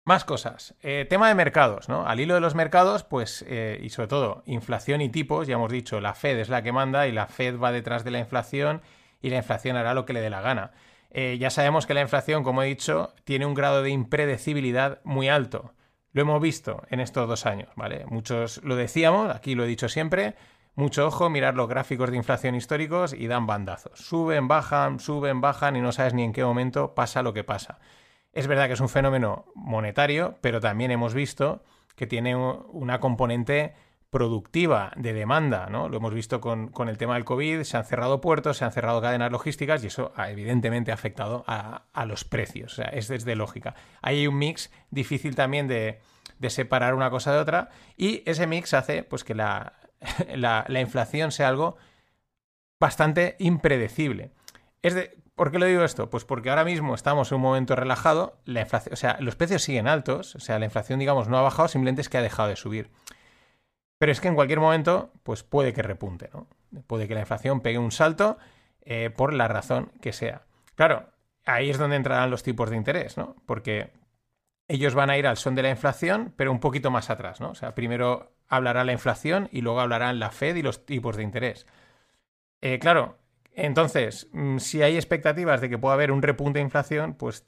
Más 0.07 0.23
cosas. 0.23 0.75
Eh, 0.83 1.07
tema 1.09 1.29
de 1.29 1.33
mercados, 1.33 1.89
¿no? 1.89 2.05
Al 2.05 2.19
hilo 2.19 2.35
de 2.35 2.39
los 2.39 2.53
mercados, 2.53 3.03
pues, 3.03 3.43
eh, 3.47 3.79
y 3.81 3.89
sobre 3.89 4.07
todo, 4.07 4.43
inflación 4.45 5.01
y 5.01 5.09
tipos, 5.09 5.47
ya 5.47 5.55
hemos 5.55 5.71
dicho, 5.71 5.99
la 5.99 6.13
Fed 6.13 6.37
es 6.37 6.47
la 6.47 6.61
que 6.61 6.71
manda 6.71 7.07
y 7.07 7.11
la 7.11 7.25
Fed 7.25 7.59
va 7.59 7.71
detrás 7.71 8.03
de 8.03 8.11
la 8.11 8.19
inflación 8.19 8.83
y 9.23 9.31
la 9.31 9.37
inflación 9.37 9.77
hará 9.77 9.95
lo 9.95 10.05
que 10.05 10.13
le 10.13 10.21
dé 10.21 10.29
la 10.29 10.41
gana. 10.41 10.73
Eh, 11.09 11.37
ya 11.39 11.49
sabemos 11.49 11.87
que 11.87 11.95
la 11.95 12.01
inflación, 12.01 12.43
como 12.43 12.61
he 12.61 12.67
dicho, 12.67 13.15
tiene 13.23 13.47
un 13.47 13.55
grado 13.55 13.81
de 13.81 13.89
impredecibilidad 13.89 14.99
muy 15.05 15.27
alto. 15.27 15.73
Lo 16.11 16.21
hemos 16.21 16.39
visto 16.39 16.83
en 16.91 16.99
estos 16.99 17.27
dos 17.27 17.47
años, 17.47 17.69
¿vale? 17.75 18.05
Muchos 18.05 18.63
lo 18.63 18.75
decíamos, 18.75 19.35
aquí 19.35 19.55
lo 19.55 19.63
he 19.63 19.67
dicho 19.67 19.89
siempre, 19.89 20.35
mucho 20.75 21.07
ojo, 21.07 21.31
mirar 21.31 21.55
los 21.55 21.67
gráficos 21.67 22.11
de 22.11 22.17
inflación 22.17 22.53
históricos 22.53 23.11
y 23.11 23.25
dan 23.25 23.47
bandazos. 23.47 23.97
Suben, 23.97 24.47
bajan, 24.47 24.99
suben, 24.99 25.41
bajan 25.41 25.75
y 25.75 25.81
no 25.81 25.91
sabes 25.91 26.13
ni 26.13 26.23
en 26.23 26.31
qué 26.31 26.43
momento 26.43 26.93
pasa 26.93 27.23
lo 27.23 27.33
que 27.33 27.43
pasa. 27.43 27.79
Es 28.35 28.47
verdad 28.47 28.67
que 28.67 28.73
es 28.73 28.81
un 28.81 28.89
fenómeno 28.89 29.45
monetario, 29.55 30.37
pero 30.41 30.59
también 30.59 30.91
hemos 30.91 31.13
visto 31.13 31.63
que 31.95 32.05
tiene 32.05 32.35
una 32.35 32.99
componente 32.99 33.73
productiva 34.09 34.91
de 34.97 35.13
demanda, 35.13 35.67
¿no? 35.69 35.87
Lo 35.87 35.97
hemos 35.97 36.13
visto 36.13 36.41
con, 36.41 36.69
el 36.89 36.97
tema 36.97 37.13
del 37.13 37.23
COVID, 37.23 37.63
se 37.63 37.77
han 37.77 37.85
cerrado 37.85 38.19
puertos, 38.19 38.57
se 38.57 38.65
han 38.65 38.73
cerrado 38.73 39.01
cadenas 39.01 39.31
logísticas 39.31 39.81
y 39.83 39.87
eso 39.87 40.11
ha, 40.17 40.29
evidentemente 40.29 40.91
ha 40.91 40.95
afectado 40.95 41.45
a, 41.47 42.05
los 42.05 42.25
precios, 42.25 42.73
o 42.73 42.75
sea, 42.75 42.89
es 42.89 43.07
desde 43.07 43.35
lógica. 43.37 43.73
hay 44.01 44.27
un 44.27 44.37
mix 44.37 44.69
difícil 44.91 45.35
también 45.35 45.67
de, 45.67 46.01
separar 46.49 46.93
una 46.93 47.09
cosa 47.09 47.31
de 47.31 47.39
otra 47.39 47.69
y 47.95 48.21
ese 48.29 48.47
mix 48.47 48.73
hace 48.73 49.03
pues 49.03 49.23
que 49.23 49.33
la, 49.33 49.73
la 50.35 50.79
inflación 50.81 51.31
sea 51.31 51.47
algo 51.47 51.77
bastante 52.81 53.37
impredecible. 53.39 54.31
Es 54.81 54.93
de, 54.93 55.24
¿Por 55.35 55.51
qué 55.51 55.59
lo 55.59 55.65
digo 55.65 55.83
esto? 55.83 56.09
Pues 56.09 56.23
porque 56.23 56.49
ahora 56.49 56.63
mismo 56.63 56.95
estamos 56.95 57.31
en 57.31 57.35
un 57.35 57.41
momento 57.41 57.75
relajado, 57.75 58.39
la 58.45 58.61
inflación, 58.61 58.93
o 58.93 58.95
sea, 58.95 59.17
los 59.19 59.35
precios 59.35 59.63
siguen 59.63 59.87
altos, 59.87 60.35
o 60.35 60.39
sea, 60.39 60.59
la 60.59 60.65
inflación, 60.65 60.97
digamos, 60.97 61.27
no 61.27 61.37
ha 61.37 61.41
bajado, 61.41 61.67
simplemente 61.67 62.01
es 62.01 62.09
que 62.09 62.17
ha 62.17 62.21
dejado 62.21 62.49
de 62.49 62.55
subir. 62.55 62.89
Pero 63.97 64.11
es 64.11 64.21
que 64.21 64.29
en 64.29 64.35
cualquier 64.35 64.61
momento, 64.61 65.11
pues 65.23 65.43
puede 65.43 65.73
que 65.73 65.81
repunte, 65.81 66.29
¿no? 66.33 66.47
Puede 66.87 67.07
que 67.07 67.13
la 67.13 67.21
inflación 67.21 67.61
pegue 67.61 67.77
un 67.77 67.91
salto 67.91 68.37
eh, 68.81 69.09
por 69.09 69.33
la 69.33 69.47
razón 69.47 69.91
que 70.01 70.13
sea. 70.13 70.43
Claro, 70.75 71.09
ahí 71.45 71.69
es 71.69 71.77
donde 71.77 71.95
entrarán 71.97 72.31
los 72.31 72.43
tipos 72.43 72.69
de 72.69 72.77
interés, 72.77 73.17
¿no? 73.17 73.35
Porque 73.45 73.91
ellos 74.67 74.95
van 74.95 75.09
a 75.09 75.17
ir 75.17 75.27
al 75.27 75.37
son 75.37 75.55
de 75.55 75.63
la 75.63 75.69
inflación, 75.69 76.33
pero 76.37 76.51
un 76.51 76.59
poquito 76.59 76.91
más 76.91 77.09
atrás, 77.09 77.41
¿no? 77.41 77.49
O 77.49 77.55
sea, 77.55 77.75
primero 77.75 78.33
hablará 78.47 78.83
la 78.83 78.93
inflación 78.93 79.49
y 79.51 79.61
luego 79.61 79.81
hablarán 79.81 80.19
la 80.19 80.31
Fed 80.31 80.55
y 80.55 80.61
los 80.61 80.85
tipos 80.85 81.17
de 81.17 81.23
interés. 81.23 81.65
Eh, 82.61 82.79
claro, 82.79 83.17
entonces, 83.55 84.29
mm, 84.33 84.57
si 84.57 84.81
hay 84.81 84.95
expectativas 84.95 85.61
de 85.61 85.69
que 85.69 85.77
pueda 85.77 85.93
haber 85.93 86.11
un 86.11 86.21
repunte 86.21 86.59
de 86.59 86.63
inflación, 86.63 87.15
pues 87.15 87.47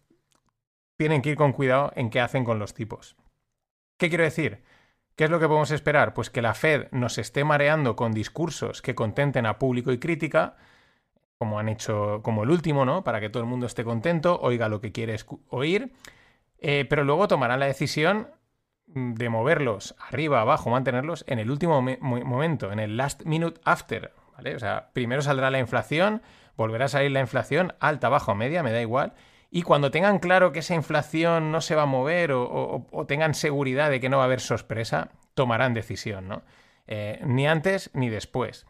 tienen 0.97 1.21
que 1.21 1.29
ir 1.31 1.37
con 1.37 1.53
cuidado 1.53 1.91
en 1.95 2.09
qué 2.09 2.19
hacen 2.19 2.43
con 2.43 2.59
los 2.59 2.73
tipos. 2.73 3.15
¿Qué 3.97 4.09
quiero 4.09 4.23
decir? 4.23 4.63
¿Qué 5.15 5.25
es 5.25 5.29
lo 5.29 5.39
que 5.39 5.47
podemos 5.47 5.71
esperar? 5.71 6.13
Pues 6.13 6.29
que 6.29 6.41
la 6.41 6.53
Fed 6.53 6.87
nos 6.91 7.17
esté 7.17 7.43
mareando 7.43 7.95
con 7.95 8.11
discursos 8.11 8.81
que 8.81 8.95
contenten 8.95 9.45
a 9.45 9.57
público 9.57 9.91
y 9.91 9.99
crítica, 9.99 10.55
como 11.37 11.59
han 11.59 11.69
hecho, 11.69 12.21
como 12.23 12.43
el 12.43 12.51
último, 12.51 12.85
¿no? 12.85 13.03
Para 13.03 13.19
que 13.19 13.29
todo 13.29 13.43
el 13.43 13.49
mundo 13.49 13.65
esté 13.65 13.83
contento, 13.83 14.39
oiga 14.41 14.69
lo 14.69 14.79
que 14.79 14.91
quiere 14.91 15.15
oír, 15.49 15.93
eh, 16.59 16.85
pero 16.89 17.03
luego 17.03 17.27
tomarán 17.27 17.59
la 17.59 17.65
decisión 17.65 18.29
mm, 18.87 19.13
de 19.13 19.29
moverlos 19.29 19.95
arriba, 19.99 20.41
abajo, 20.41 20.69
mantenerlos 20.69 21.25
en 21.27 21.39
el 21.39 21.51
último 21.51 21.81
momento, 21.81 22.71
en 22.71 22.79
el 22.79 22.97
last 22.97 23.23
minute 23.23 23.59
after, 23.63 24.13
o 24.55 24.59
sea, 24.59 24.89
primero 24.93 25.21
saldrá 25.21 25.49
la 25.51 25.59
inflación, 25.59 26.21
volverá 26.55 26.85
a 26.85 26.89
salir 26.89 27.11
la 27.11 27.19
inflación, 27.19 27.73
alta, 27.79 28.09
baja 28.09 28.31
o 28.31 28.35
media, 28.35 28.63
me 28.63 28.71
da 28.71 28.81
igual. 28.81 29.13
Y 29.49 29.61
cuando 29.61 29.91
tengan 29.91 30.19
claro 30.19 30.51
que 30.51 30.59
esa 30.59 30.75
inflación 30.75 31.51
no 31.51 31.61
se 31.61 31.75
va 31.75 31.83
a 31.83 31.87
mover 31.87 32.31
o, 32.33 33.05
tengan 33.07 33.33
seguridad 33.33 33.89
de 33.89 33.99
que 33.99 34.09
no 34.09 34.17
va 34.17 34.23
a 34.23 34.25
haber 34.25 34.41
sorpresa, 34.41 35.11
tomarán 35.35 35.73
decisión, 35.73 36.27
¿no? 36.27 36.43
Eh, 36.87 37.21
ni 37.23 37.47
antes 37.47 37.89
ni 37.93 38.09
después. 38.09 38.65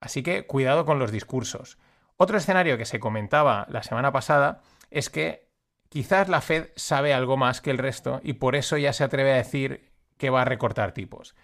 Así 0.00 0.22
que 0.22 0.46
cuidado 0.46 0.84
con 0.84 0.98
los 0.98 1.12
discursos. 1.12 1.78
Otro 2.16 2.36
escenario 2.36 2.78
que 2.78 2.84
se 2.84 3.00
comentaba 3.00 3.66
la 3.68 3.82
semana 3.82 4.12
pasada 4.12 4.60
es 4.90 5.10
que 5.10 5.48
quizás 5.88 6.28
la 6.28 6.40
Fed 6.40 6.68
sabe 6.76 7.14
algo 7.14 7.36
más 7.36 7.60
que 7.60 7.70
el 7.70 7.78
resto 7.78 8.20
y 8.22 8.34
por 8.34 8.56
eso 8.56 8.76
ya 8.76 8.92
se 8.92 9.04
atreve 9.04 9.32
a 9.32 9.36
decir 9.36 9.92
que 10.16 10.30
va 10.30 10.42
a 10.42 10.44
recortar 10.44 10.92
tipos. 10.92 11.36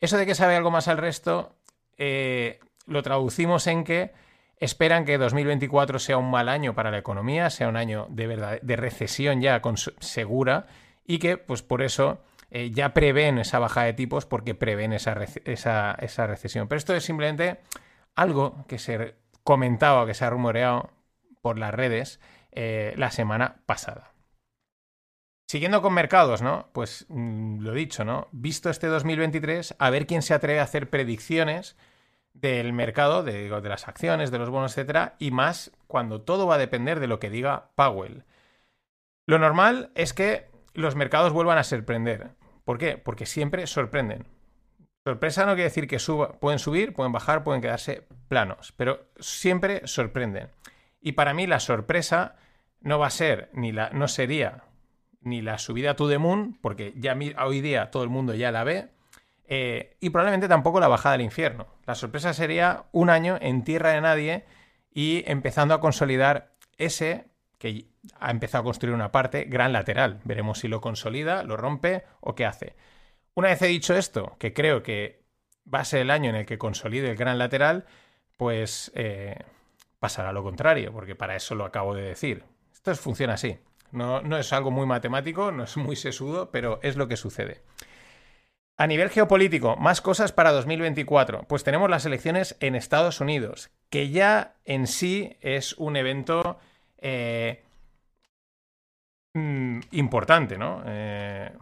Eso 0.00 0.16
de 0.16 0.26
que 0.26 0.34
sabe 0.34 0.56
algo 0.56 0.70
más 0.70 0.88
al 0.88 0.98
resto 0.98 1.56
eh, 1.98 2.60
lo 2.86 3.02
traducimos 3.02 3.66
en 3.66 3.84
que 3.84 4.12
esperan 4.56 5.04
que 5.04 5.18
2024 5.18 5.98
sea 5.98 6.18
un 6.18 6.30
mal 6.30 6.48
año 6.48 6.74
para 6.74 6.90
la 6.90 6.98
economía, 6.98 7.50
sea 7.50 7.68
un 7.68 7.76
año 7.76 8.06
de, 8.10 8.26
verdad, 8.26 8.60
de 8.60 8.76
recesión 8.76 9.40
ya 9.40 9.60
segura 10.00 10.66
y 11.06 11.18
que 11.18 11.38
pues 11.38 11.62
por 11.62 11.82
eso 11.82 12.20
eh, 12.50 12.70
ya 12.70 12.92
prevén 12.92 13.38
esa 13.38 13.58
baja 13.58 13.84
de 13.84 13.94
tipos 13.94 14.26
porque 14.26 14.54
prevén 14.54 14.92
esa, 14.92 15.16
esa, 15.44 16.26
recesión. 16.26 16.68
Pero 16.68 16.78
esto 16.78 16.94
es 16.94 17.04
simplemente 17.04 17.60
algo 18.14 18.64
que 18.68 18.78
se 18.78 19.14
comentaba, 19.44 20.04
que 20.06 20.14
se 20.14 20.24
ha 20.24 20.30
rumoreado 20.30 20.90
por 21.40 21.58
las 21.58 21.72
redes 21.72 22.20
eh, 22.52 22.92
la 22.96 23.10
semana 23.10 23.62
pasada. 23.66 24.12
Siguiendo 25.48 25.80
con 25.80 25.94
mercados, 25.94 26.42
¿no? 26.42 26.68
Pues 26.72 27.06
mm, 27.08 27.60
lo 27.60 27.72
dicho, 27.72 28.04
¿no? 28.04 28.28
Visto 28.30 28.68
este 28.68 28.88
2023, 28.88 29.76
a 29.78 29.90
ver 29.90 30.06
quién 30.06 30.22
se 30.22 30.34
atreve 30.34 30.60
a 30.60 30.64
hacer 30.64 30.90
predicciones 30.90 31.76
del 32.32 32.72
mercado, 32.72 33.22
de, 33.22 33.48
las 33.48 33.88
acciones, 33.88 34.30
de 34.30 34.38
los 34.38 34.50
bonos, 34.50 34.72
etcétera, 34.72 35.16
y 35.18 35.30
más 35.30 35.72
cuando 35.86 36.22
todo 36.22 36.46
va 36.46 36.54
a 36.54 36.58
depender 36.58 37.00
de 37.00 37.06
lo 37.06 37.18
que 37.20 37.30
diga 37.30 37.70
Powell. 37.74 38.24
Lo 39.26 39.38
normal 39.38 39.90
es 39.94 40.12
que 40.12 40.48
los 40.74 40.96
mercados 40.96 41.32
vuelvan 41.32 41.58
a 41.58 41.64
sorprender. 41.64 42.30
¿Por 42.64 42.78
qué? 42.78 42.96
Porque 42.96 43.26
siempre 43.26 43.66
sorprenden. 43.66 44.26
Sorpresa 45.04 45.46
no 45.46 45.52
quiere 45.52 45.64
decir 45.64 45.88
que 45.88 45.98
suba, 45.98 46.38
pueden 46.40 46.58
subir, 46.58 46.92
pueden 46.92 47.12
bajar, 47.12 47.42
pueden 47.42 47.62
quedarse 47.62 48.06
planos, 48.28 48.72
pero 48.76 49.08
siempre 49.18 49.86
sorprenden. 49.86 50.50
Y 51.00 51.12
para 51.12 51.32
mí 51.32 51.46
la 51.46 51.60
sorpresa 51.60 52.36
no 52.80 52.98
va 52.98 53.06
a 53.06 53.10
ser 53.10 53.50
ni 53.52 53.72
la 53.72 53.90
no 53.90 54.08
sería 54.08 54.64
ni 55.20 55.42
la 55.42 55.58
subida 55.58 55.96
to 55.96 56.08
the 56.08 56.18
moon, 56.18 56.58
porque 56.60 56.94
ya 56.96 57.16
hoy 57.44 57.60
día 57.60 57.90
todo 57.90 58.02
el 58.02 58.08
mundo 58.08 58.34
ya 58.34 58.52
la 58.52 58.64
ve, 58.64 58.90
eh, 59.52 59.96
y 59.98 60.10
probablemente 60.10 60.46
tampoco 60.46 60.78
la 60.78 60.86
bajada 60.86 61.14
del 61.14 61.22
infierno. 61.22 61.66
La 61.84 61.96
sorpresa 61.96 62.32
sería 62.32 62.84
un 62.92 63.10
año 63.10 63.36
en 63.40 63.64
tierra 63.64 63.90
de 63.90 64.00
nadie 64.00 64.44
y 64.92 65.24
empezando 65.26 65.74
a 65.74 65.80
consolidar 65.80 66.52
ese 66.78 67.26
que 67.58 67.86
ha 68.20 68.30
empezado 68.30 68.62
a 68.62 68.64
construir 68.64 68.94
una 68.94 69.10
parte, 69.10 69.44
gran 69.44 69.72
lateral. 69.72 70.20
Veremos 70.22 70.60
si 70.60 70.68
lo 70.68 70.80
consolida, 70.80 71.42
lo 71.42 71.56
rompe 71.56 72.04
o 72.20 72.36
qué 72.36 72.46
hace. 72.46 72.76
Una 73.34 73.48
vez 73.48 73.60
he 73.62 73.66
dicho 73.66 73.96
esto, 73.96 74.36
que 74.38 74.54
creo 74.54 74.84
que 74.84 75.24
va 75.72 75.80
a 75.80 75.84
ser 75.84 76.02
el 76.02 76.12
año 76.12 76.30
en 76.30 76.36
el 76.36 76.46
que 76.46 76.56
consolide 76.56 77.10
el 77.10 77.16
gran 77.16 77.36
lateral, 77.36 77.86
pues 78.36 78.92
eh, 78.94 79.36
pasará 79.98 80.32
lo 80.32 80.44
contrario, 80.44 80.92
porque 80.92 81.16
para 81.16 81.34
eso 81.34 81.56
lo 81.56 81.64
acabo 81.64 81.96
de 81.96 82.02
decir. 82.02 82.44
Esto 82.72 82.94
funciona 82.94 83.34
así. 83.34 83.58
No, 83.90 84.22
no 84.22 84.38
es 84.38 84.52
algo 84.52 84.70
muy 84.70 84.86
matemático, 84.86 85.50
no 85.50 85.64
es 85.64 85.76
muy 85.76 85.96
sesudo, 85.96 86.52
pero 86.52 86.78
es 86.84 86.94
lo 86.94 87.08
que 87.08 87.16
sucede. 87.16 87.62
A 88.80 88.86
nivel 88.86 89.10
geopolítico, 89.10 89.76
más 89.76 90.00
cosas 90.00 90.32
para 90.32 90.52
2024. 90.52 91.42
Pues 91.42 91.64
tenemos 91.64 91.90
las 91.90 92.06
elecciones 92.06 92.56
en 92.60 92.74
Estados 92.74 93.20
Unidos, 93.20 93.68
que 93.90 94.08
ya 94.08 94.54
en 94.64 94.86
sí 94.86 95.36
es 95.42 95.74
un 95.74 95.96
evento 95.96 96.58
eh, 96.96 97.62
mm, 99.34 99.80
importante, 99.90 100.56
¿no? 100.56 100.82
Eh, 100.86 101.52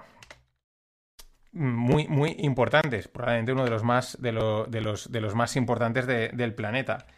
muy, 1.51 2.07
muy 2.07 2.37
importantes, 2.39 3.09
probablemente 3.09 3.51
uno 3.51 3.65
de 3.65 3.71
los 3.71 3.83
más, 3.83 4.17
de, 4.23 4.31
los, 4.31 5.11
de 5.11 5.21
los 5.21 5.35
más 5.35 5.57
importantes 5.57 6.07
del 6.07 6.55
planeta. 6.55 7.09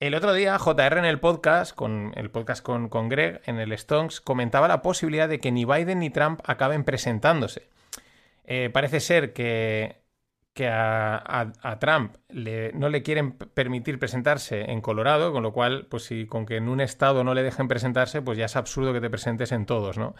El 0.00 0.14
otro 0.14 0.32
día, 0.32 0.58
JR 0.58 0.96
en 0.96 1.04
el 1.04 1.20
podcast, 1.20 1.74
con 1.74 2.12
el 2.16 2.30
podcast 2.30 2.64
con, 2.64 2.88
con 2.88 3.10
Greg, 3.10 3.42
en 3.44 3.58
el 3.58 3.76
Stonks, 3.76 4.22
comentaba 4.22 4.68
la 4.68 4.80
posibilidad 4.80 5.28
de 5.28 5.38
que 5.38 5.52
ni 5.52 5.66
Biden 5.66 5.98
ni 5.98 6.08
Trump 6.08 6.40
acaben 6.46 6.84
presentándose. 6.84 7.68
Eh, 8.44 8.70
parece 8.72 9.00
ser 9.00 9.32
que, 9.32 10.02
que 10.52 10.68
a, 10.68 11.52
Trump 11.80 12.16
no 12.74 12.88
le 12.88 13.02
quieren 13.02 13.32
permitir 13.32 13.98
presentarse 13.98 14.70
en 14.70 14.80
Colorado, 14.80 15.32
con 15.32 15.42
lo 15.42 15.52
cual, 15.52 15.86
pues 15.90 16.04
si 16.04 16.26
con 16.26 16.46
que 16.46 16.56
en 16.56 16.68
un 16.68 16.80
estado 16.80 17.24
no 17.24 17.34
le 17.34 17.42
dejen 17.42 17.68
presentarse, 17.68 18.22
pues 18.22 18.38
ya 18.38 18.46
es 18.46 18.56
absurdo 18.56 18.92
que 18.92 19.00
te 19.00 19.10
presentes 19.10 19.52
en 19.52 19.66
todos, 19.66 19.98
¿no? 19.98 20.14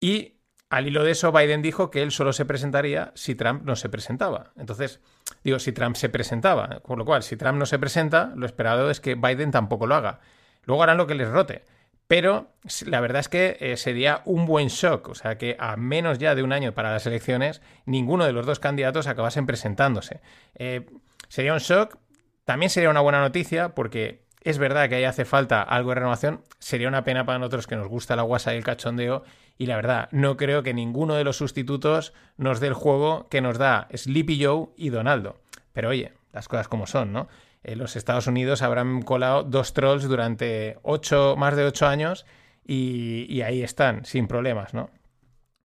Y 0.00 0.38
al 0.70 0.86
hilo 0.86 1.02
de 1.02 1.12
eso, 1.12 1.32
Biden 1.32 1.62
dijo 1.62 1.90
que 1.90 2.02
él 2.02 2.12
solo 2.12 2.32
se 2.32 2.44
presentaría 2.44 3.12
si 3.14 3.34
Trump 3.34 3.62
no 3.64 3.74
se 3.74 3.88
presentaba. 3.88 4.52
Entonces, 4.56 5.00
digo, 5.42 5.58
si 5.58 5.72
Trump 5.72 5.96
se 5.96 6.10
presentaba. 6.10 6.80
Con 6.80 6.98
lo 6.98 7.04
cual, 7.04 7.22
si 7.22 7.36
Trump 7.36 7.58
no 7.58 7.66
se 7.66 7.78
presenta, 7.78 8.32
lo 8.36 8.44
esperado 8.46 8.90
es 8.90 9.00
que 9.00 9.14
Biden 9.14 9.50
tampoco 9.50 9.86
lo 9.86 9.94
haga. 9.94 10.20
Luego 10.64 10.82
harán 10.82 10.98
lo 10.98 11.06
que 11.06 11.14
les 11.14 11.28
rote. 11.28 11.64
Pero 12.08 12.54
la 12.86 13.00
verdad 13.00 13.20
es 13.20 13.28
que 13.28 13.58
eh, 13.60 13.76
sería 13.76 14.22
un 14.24 14.46
buen 14.46 14.68
shock. 14.68 15.08
O 15.10 15.14
sea, 15.14 15.36
que 15.36 15.56
a 15.60 15.76
menos 15.76 16.18
ya 16.18 16.34
de 16.34 16.42
un 16.42 16.52
año 16.52 16.72
para 16.72 16.90
las 16.90 17.06
elecciones, 17.06 17.60
ninguno 17.84 18.24
de 18.24 18.32
los 18.32 18.46
dos 18.46 18.58
candidatos 18.58 19.06
acabasen 19.06 19.46
presentándose. 19.46 20.20
Eh, 20.54 20.86
sería 21.28 21.52
un 21.52 21.58
shock. 21.58 21.98
También 22.44 22.70
sería 22.70 22.88
una 22.88 23.02
buena 23.02 23.20
noticia 23.20 23.74
porque 23.74 24.24
es 24.42 24.56
verdad 24.56 24.88
que 24.88 24.94
ahí 24.94 25.04
hace 25.04 25.26
falta 25.26 25.62
algo 25.62 25.90
de 25.90 25.96
renovación. 25.96 26.42
Sería 26.58 26.88
una 26.88 27.04
pena 27.04 27.26
para 27.26 27.38
nosotros 27.38 27.66
que 27.66 27.76
nos 27.76 27.88
gusta 27.88 28.16
la 28.16 28.22
guasa 28.22 28.54
y 28.54 28.56
el 28.56 28.64
cachondeo 28.64 29.22
y 29.58 29.66
la 29.66 29.76
verdad, 29.76 30.08
no 30.10 30.36
creo 30.38 30.62
que 30.62 30.72
ninguno 30.72 31.14
de 31.14 31.24
los 31.24 31.36
sustitutos 31.36 32.14
nos 32.38 32.60
dé 32.60 32.68
el 32.68 32.74
juego 32.74 33.28
que 33.28 33.42
nos 33.42 33.58
da 33.58 33.88
Sleepy 33.94 34.42
Joe 34.42 34.68
y 34.76 34.88
Donaldo. 34.88 35.40
Pero 35.74 35.90
oye, 35.90 36.12
las 36.32 36.48
cosas 36.48 36.68
como 36.68 36.86
son, 36.86 37.12
¿no? 37.12 37.28
En 37.62 37.78
los 37.78 37.96
Estados 37.96 38.26
Unidos 38.26 38.62
habrán 38.62 39.02
colado 39.02 39.42
dos 39.42 39.74
trolls 39.74 40.04
durante 40.04 40.78
ocho, 40.82 41.34
más 41.36 41.56
de 41.56 41.64
ocho 41.64 41.86
años 41.86 42.26
y, 42.64 43.40
ahí 43.42 43.62
están, 43.62 44.04
sin 44.04 44.28
problemas, 44.28 44.74
¿no? 44.74 44.90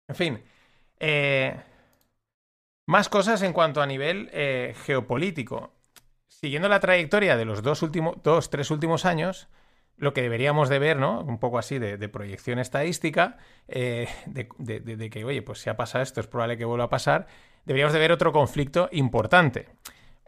En 0.07 0.15
fin. 0.15 0.43
Eh, 0.99 1.55
más 2.87 3.09
cosas 3.09 3.41
en 3.41 3.53
cuanto 3.53 3.81
a 3.81 3.87
nivel 3.87 4.29
eh, 4.33 4.75
geopolítico. 4.85 5.73
Siguiendo 6.27 6.69
la 6.69 6.79
trayectoria 6.79 7.37
de 7.37 7.45
los 7.45 7.61
dos 7.61 7.81
últimos, 7.81 8.17
dos, 8.23 8.49
tres 8.49 8.71
últimos 8.71 9.05
años, 9.05 9.47
lo 9.97 10.13
que 10.13 10.23
deberíamos 10.23 10.69
de 10.69 10.79
ver, 10.79 10.97
¿no? 10.97 11.21
Un 11.21 11.39
poco 11.39 11.59
así 11.59 11.77
de, 11.77 12.09
proyección 12.09 12.59
estadística, 12.59 13.37
eh, 13.67 14.07
de, 14.25 15.09
que, 15.09 15.23
oye, 15.23 15.41
pues 15.41 15.59
si 15.59 15.69
ha 15.69 15.77
pasado 15.77 16.03
esto, 16.03 16.19
es 16.19 16.27
probable 16.27 16.57
que 16.57 16.65
vuelva 16.65 16.85
a 16.85 16.89
pasar, 16.89 17.27
deberíamos 17.65 17.93
de 17.93 17.99
ver 17.99 18.11
otro 18.11 18.31
conflicto 18.31 18.89
importante. 18.91 19.69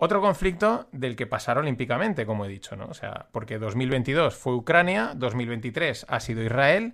Otro 0.03 0.19
conflicto 0.19 0.89
del 0.91 1.15
que 1.15 1.27
pasar 1.27 1.57
olímpicamente, 1.57 2.25
como 2.25 2.43
he 2.43 2.49
dicho, 2.49 2.75
¿no? 2.75 2.87
O 2.87 2.93
sea, 2.93 3.29
porque 3.31 3.57
2022 3.57 4.35
fue 4.35 4.53
Ucrania, 4.53 5.13
2023 5.15 6.07
ha 6.09 6.19
sido 6.19 6.43
Israel, 6.43 6.93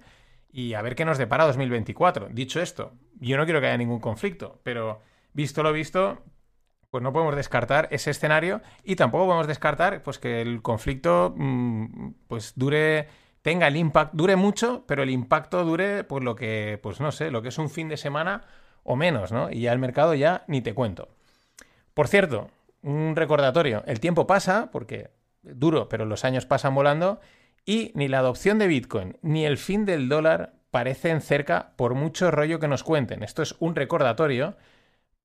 y 0.52 0.76
a 0.76 0.84
ver 0.84 0.94
qué 0.94 1.06
nos 1.06 1.18
depara 1.18 1.48
2024. 1.48 2.30
Dicho 2.30 2.62
esto, 2.62 2.94
yo 3.20 3.36
no 3.36 3.46
quiero 3.46 3.62
que 3.62 3.66
haya 3.66 3.78
ningún 3.78 4.00
conflicto, 4.00 4.60
pero 4.62 5.02
visto 5.34 5.64
lo 5.64 5.74
visto, 5.74 6.22
pues 6.92 7.04
no 7.04 7.12
podemos 7.12 7.36
descartar 7.36 7.88
ese 7.90 8.12
escenario 8.12 8.62
y 8.84 8.96
tampoco 8.96 9.26
podemos 9.26 9.48
descartar 9.48 10.04
pues 10.04 10.20
que 10.20 10.44
el 10.44 10.62
conflicto 10.62 11.34
mm, 11.36 12.12
pues 12.28 12.54
dure 12.58 13.08
tenga 13.42 13.66
el 13.70 13.76
impacto 13.76 14.16
dure 14.18 14.36
mucho 14.36 14.84
pero 14.86 15.02
el 15.02 15.10
impacto 15.10 15.64
dure 15.66 16.04
pues 16.04 16.24
lo 16.24 16.36
que 16.36 16.80
pues 16.84 17.00
no 17.00 17.12
sé 17.12 17.32
lo 17.32 17.42
que 17.42 17.50
es 17.50 17.58
un 17.58 17.72
fin 17.72 17.90
de 17.90 17.98
semana 17.98 18.44
o 18.84 18.96
menos 18.96 19.32
no 19.32 19.50
y 19.50 19.62
ya 19.62 19.74
el 19.74 19.80
mercado 19.80 20.14
ya 20.14 20.44
ni 20.48 20.62
te 20.62 20.76
cuento 20.76 21.10
por 21.94 22.08
cierto 22.08 22.50
un 22.82 23.16
recordatorio 23.16 23.84
el 23.86 24.00
tiempo 24.00 24.28
pasa 24.28 24.70
porque 24.72 25.12
duro 25.42 25.90
pero 25.90 26.06
los 26.06 26.26
años 26.26 26.46
pasan 26.46 26.76
volando 26.76 27.20
y 27.66 27.92
ni 27.96 28.08
la 28.08 28.20
adopción 28.20 28.60
de 28.60 28.68
Bitcoin 28.68 29.18
ni 29.22 29.46
el 29.46 29.58
fin 29.58 29.86
del 29.86 30.10
dólar 30.10 30.54
parecen 30.72 31.22
cerca 31.22 31.74
por 31.76 31.96
mucho 31.96 32.32
rollo 32.32 32.60
que 32.60 32.68
nos 32.68 32.84
cuenten 32.84 33.24
esto 33.24 33.42
es 33.42 33.56
un 33.60 33.76
recordatorio 33.76 34.56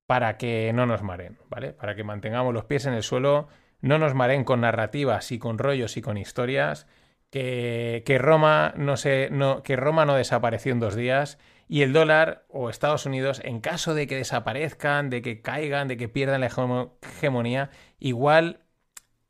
para 0.05 0.37
que 0.37 0.71
no 0.73 0.85
nos 0.85 1.01
maren, 1.01 1.37
¿vale? 1.49 1.73
Para 1.73 1.95
que 1.95 2.03
mantengamos 2.03 2.53
los 2.53 2.65
pies 2.65 2.85
en 2.85 2.93
el 2.93 3.03
suelo, 3.03 3.47
no 3.81 3.97
nos 3.97 4.13
maren 4.13 4.43
con 4.43 4.61
narrativas 4.61 5.31
y 5.31 5.39
con 5.39 5.57
rollos 5.57 5.97
y 5.97 6.01
con 6.01 6.17
historias, 6.17 6.87
que, 7.31 8.17
Roma 8.19 8.73
no 8.77 8.95
se, 8.95 9.29
no, 9.29 9.61
que 9.61 9.75
Roma 9.75 10.05
no 10.05 10.15
desapareció 10.15 10.71
en 10.71 10.79
dos 10.79 10.95
días 10.95 11.37
y 11.67 11.81
el 11.81 11.93
dólar 11.93 12.45
o 12.49 12.69
Estados 12.69 13.05
Unidos, 13.05 13.41
en 13.43 13.59
caso 13.59 13.93
de 13.93 14.07
que 14.07 14.15
desaparezcan, 14.15 15.09
de 15.09 15.21
que 15.21 15.41
caigan, 15.41 15.87
de 15.87 15.97
que 15.97 16.09
pierdan 16.09 16.41
la 16.41 16.47
hegemonía, 16.47 17.71
igual 17.99 18.61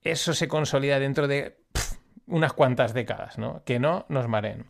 eso 0.01 0.33
se 0.33 0.47
consolida 0.47 0.99
dentro 0.99 1.27
de 1.27 1.57
unas 2.27 2.53
cuantas 2.53 2.93
décadas, 2.93 3.37
¿no? 3.37 3.63
Que 3.63 3.79
no 3.79 4.05
nos 4.09 4.27
maren. 4.27 4.65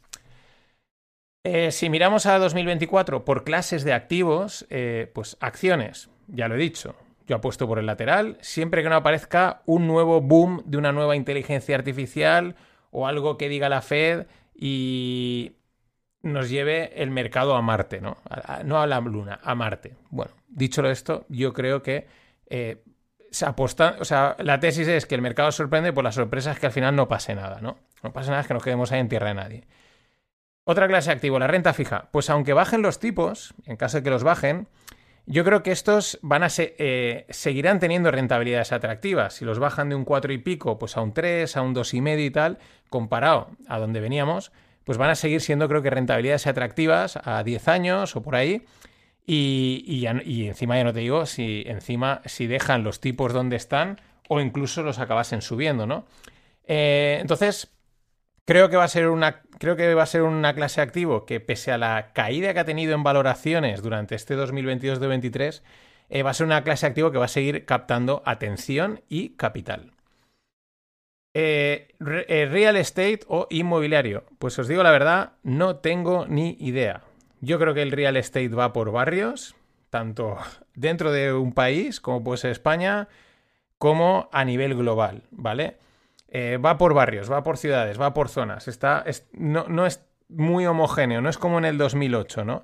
Eh, 1.44 1.72
si 1.72 1.90
miramos 1.90 2.26
a 2.26 2.40
2024 2.40 3.24
por 3.24 3.44
clases 3.44 3.84
de 3.84 3.94
activos, 3.94 4.66
eh, 4.70 5.12
pues 5.14 5.38
acciones, 5.40 6.10
ya 6.28 6.48
lo 6.48 6.56
he 6.56 6.60
dicho. 6.60 6.96
Yo 7.28 7.36
apuesto 7.36 7.68
por 7.68 7.80
el 7.80 7.86
lateral, 7.86 8.38
siempre 8.42 8.84
que 8.84 8.90
no 8.90 8.96
aparezca 8.96 9.62
un 9.66 9.88
nuevo 9.88 10.22
boom 10.22 10.62
de 10.66 10.78
una 10.78 10.92
nueva 10.92 11.16
inteligencia 11.16 11.76
artificial 11.76 12.56
o 12.92 13.08
algo 13.08 13.38
que 13.38 13.50
diga 13.50 13.70
la 13.70 13.82
Fed 13.82 14.28
y 14.56 15.54
nos 16.26 16.50
lleve 16.50 16.92
el 17.02 17.12
mercado 17.12 17.56
a 17.56 17.62
Marte, 17.62 18.02
¿no? 18.02 18.18
no 18.66 18.82
a 18.82 18.88
la 18.88 19.00
Luna, 19.00 19.40
a 19.44 19.54
Marte. 19.54 19.96
Bueno, 20.10 20.32
dicho 20.48 20.84
esto, 20.90 21.26
yo 21.30 21.54
creo 21.54 21.84
que 21.84 22.08
eh, 22.48 22.84
se 23.30 23.46
o 23.46 24.06
sea, 24.06 24.36
la 24.40 24.60
tesis 24.60 24.88
es 24.88 25.06
que 25.06 25.14
el 25.16 25.22
mercado 25.22 25.52
sorprende 25.52 25.94
por 25.94 26.04
las 26.04 26.16
sorpresas 26.16 26.60
que 26.60 26.66
al 26.66 26.72
final 26.72 26.96
no 26.96 27.08
pase 27.08 27.36
nada, 27.36 27.60
¿no? 27.62 27.78
No 28.02 28.12
pase 28.12 28.30
nada, 28.30 28.42
es 28.42 28.48
que 28.48 28.54
nos 28.56 28.64
quedemos 28.64 28.92
ahí 28.92 29.00
en 29.00 29.10
tierra 29.10 29.28
de 29.28 29.34
nadie. 29.36 29.68
Otra 30.64 30.88
clase 30.88 31.12
de 31.12 31.16
activo, 31.16 31.38
la 31.38 31.48
renta 31.48 31.74
fija. 31.74 32.10
Pues 32.12 32.30
aunque 32.32 32.54
bajen 32.54 32.82
los 32.82 33.00
tipos, 33.00 33.54
en 33.66 33.78
caso 33.78 33.98
de 33.98 34.04
que 34.04 34.10
los 34.10 34.24
bajen, 34.24 34.68
yo 35.28 35.44
creo 35.44 35.62
que 35.62 35.72
estos 35.72 36.18
van 36.24 36.44
a 36.44 36.48
eh, 36.58 37.26
seguirán 37.30 37.80
teniendo 37.80 38.10
rentabilidades 38.10 38.72
atractivas. 38.72 39.36
Si 39.36 39.46
los 39.46 39.60
bajan 39.60 39.90
de 39.90 39.96
un 39.96 40.06
4 40.06 40.34
y 40.34 40.40
pico, 40.40 40.80
pues 40.80 40.98
a 40.98 41.02
un 41.02 41.14
3, 41.14 41.56
a 41.56 41.62
un 41.62 41.74
2 41.76 41.94
y 41.94 42.02
medio 42.02 42.26
y 42.26 42.32
tal, 42.32 42.58
comparado 42.90 43.52
a 43.68 43.78
donde 43.78 44.00
veníamos, 44.00 44.52
pues 44.86 44.98
van 44.98 45.10
a 45.10 45.16
seguir 45.16 45.42
siendo, 45.42 45.68
creo 45.68 45.82
que, 45.82 45.90
rentabilidades 45.90 46.48
atractivas 46.48 47.20
a 47.22 47.44
10 47.44 47.68
años 47.68 48.16
o 48.16 48.22
por 48.22 48.36
ahí. 48.36 48.66
Y, 49.28 50.06
encima 50.08 50.78
ya 50.78 50.84
no 50.84 50.94
te 50.94 51.00
digo 51.00 51.26
si 51.26 51.64
encima 51.66 52.22
si 52.26 52.46
dejan 52.48 52.84
los 52.84 53.00
tipos 53.02 53.34
donde 53.34 53.56
están 53.56 54.00
o 54.30 54.40
incluso 54.40 54.84
los 54.84 55.00
acabasen 55.00 55.42
subiendo, 55.42 55.88
¿no? 55.88 56.06
Eh, 56.68 57.18
entonces, 57.20 57.76
Creo 58.46 58.70
que 58.70 58.78
va 58.78 58.84
a 58.84 58.88
ser 58.88 59.08
una, 59.08 59.42
creo 59.58 59.76
que 59.76 59.96
va 59.96 60.04
a 60.04 60.06
ser 60.06 60.22
una 60.22 60.54
clase 60.54 60.80
activo 60.80 61.26
que, 61.26 61.40
pese 61.40 61.72
a 61.72 61.80
la 61.80 62.12
caída 62.14 62.54
que 62.54 62.60
ha 62.60 62.66
tenido 62.66 62.94
en 62.94 63.02
valoraciones 63.02 63.82
durante 63.82 64.14
este 64.14 64.38
2022-2023, 64.38 65.64
eh, 66.10 66.22
va 66.22 66.30
a 66.30 66.34
ser 66.36 66.46
una 66.46 66.64
clase 66.64 66.86
activo 66.86 67.12
que 67.12 67.18
va 67.18 67.26
a 67.26 67.28
seguir 67.28 67.66
captando 67.66 68.22
atención 68.24 69.02
y 69.10 69.30
capital. 69.30 69.95
Eh, 71.38 71.90
eh, 72.00 72.48
real 72.50 72.78
estate 72.78 73.20
o 73.28 73.46
inmobiliario. 73.50 74.24
Pues 74.40 74.58
os 74.58 74.70
digo 74.70 74.84
la 74.84 74.92
verdad, 74.92 75.34
no 75.44 75.76
tengo 75.76 76.26
ni 76.28 76.56
idea. 76.62 77.02
Yo 77.42 77.60
creo 77.60 77.74
que 77.74 77.82
el 77.82 77.92
real 77.92 78.16
estate 78.16 78.48
va 78.48 78.72
por 78.72 78.94
barrios, 78.94 79.54
tanto 79.90 80.38
dentro 80.76 81.12
de 81.12 81.34
un 81.34 81.52
país, 81.52 82.00
como 82.00 82.24
puede 82.24 82.38
ser 82.38 82.52
España, 82.52 83.10
como 83.78 84.30
a 84.32 84.46
nivel 84.46 84.76
global, 84.76 85.24
¿vale? 85.30 85.76
Eh, 86.30 86.58
va 86.58 86.78
por 86.78 86.94
barrios, 86.94 87.30
va 87.30 87.44
por 87.44 87.58
ciudades, 87.58 88.00
va 88.00 88.14
por 88.14 88.30
zonas. 88.30 88.70
Está, 88.70 89.04
no, 89.34 89.86
es 89.86 90.06
muy 90.30 90.66
homogéneo, 90.66 91.20
no 91.20 91.28
es 91.28 91.38
como 91.38 91.58
en 91.58 91.66
el 91.66 91.78
2008, 91.78 92.46
¿no? 92.46 92.64